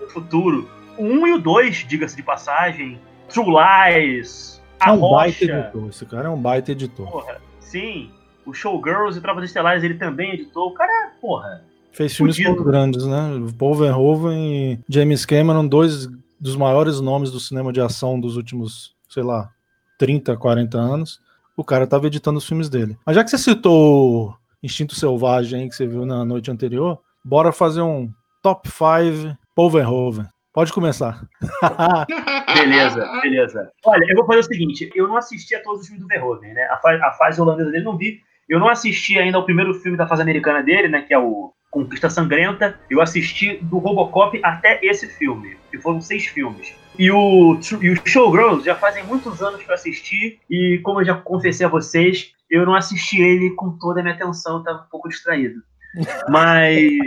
[0.00, 0.68] Do Futuro.
[0.98, 2.98] O 1 e o 2, diga-se de passagem.
[3.32, 5.14] True Lies, A é um Rocha.
[5.16, 5.88] baita editor.
[5.88, 7.10] Esse cara é um baita editor.
[7.10, 8.10] Porra, sim.
[8.44, 10.68] O Showgirls e Tropas Estelares ele também editou.
[10.68, 11.64] O cara, porra.
[11.92, 13.30] Fez filmes muito grandes, né?
[13.58, 16.08] Paul Verhoeven e James Cameron, dois
[16.40, 19.50] dos maiores nomes do cinema de ação dos últimos, sei lá,
[19.98, 21.20] 30, 40 anos.
[21.56, 22.96] O cara tava editando os filmes dele.
[23.06, 27.82] Mas já que você citou Instinto Selvagem, que você viu na noite anterior, bora fazer
[27.82, 28.10] um
[28.42, 30.26] top 5 Paul Verhoeven.
[30.52, 31.26] Pode começar.
[32.54, 33.72] Beleza, beleza.
[33.86, 36.52] Olha, eu vou fazer o seguinte: eu não assisti a todos os filmes do Verhoeven,
[36.52, 36.64] né?
[36.64, 38.20] A, fa a fase holandesa dele não vi.
[38.48, 41.02] Eu não assisti ainda ao primeiro filme da fase americana dele, né?
[41.02, 42.78] Que é o Conquista Sangrenta.
[42.90, 46.74] Eu assisti do Robocop até esse filme, que foram seis filmes.
[46.98, 51.06] E o, e o Showgirls já fazem muitos anos que eu assisti, e como eu
[51.06, 54.82] já confessei a vocês, eu não assisti ele com toda a minha atenção, eu tava
[54.82, 55.62] um pouco distraído.
[56.28, 57.00] Mas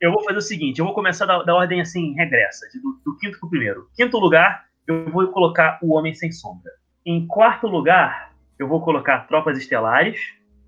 [0.00, 3.00] eu vou fazer o seguinte: eu vou começar da, da ordem assim, regressa, de- do,
[3.04, 3.88] do quinto pro primeiro.
[3.94, 6.70] Quinto lugar, eu vou colocar O Homem Sem Sombra.
[7.04, 10.20] Em quarto lugar, eu vou colocar Tropas Estelares.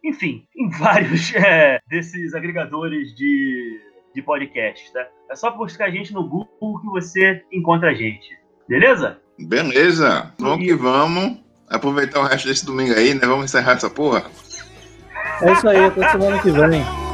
[0.03, 3.81] enfim, em vários é, desses agregadores de,
[4.15, 5.07] de podcasts, tá?
[5.31, 8.27] É só buscar a gente no Google que você encontra a gente.
[8.69, 9.21] Beleza?
[9.39, 11.46] Beleza, vamos que vamos.
[11.69, 13.27] Aproveitar o resto desse domingo aí, né?
[13.27, 14.25] Vamos encerrar essa porra.
[15.43, 17.06] É isso aí, até semana que vem.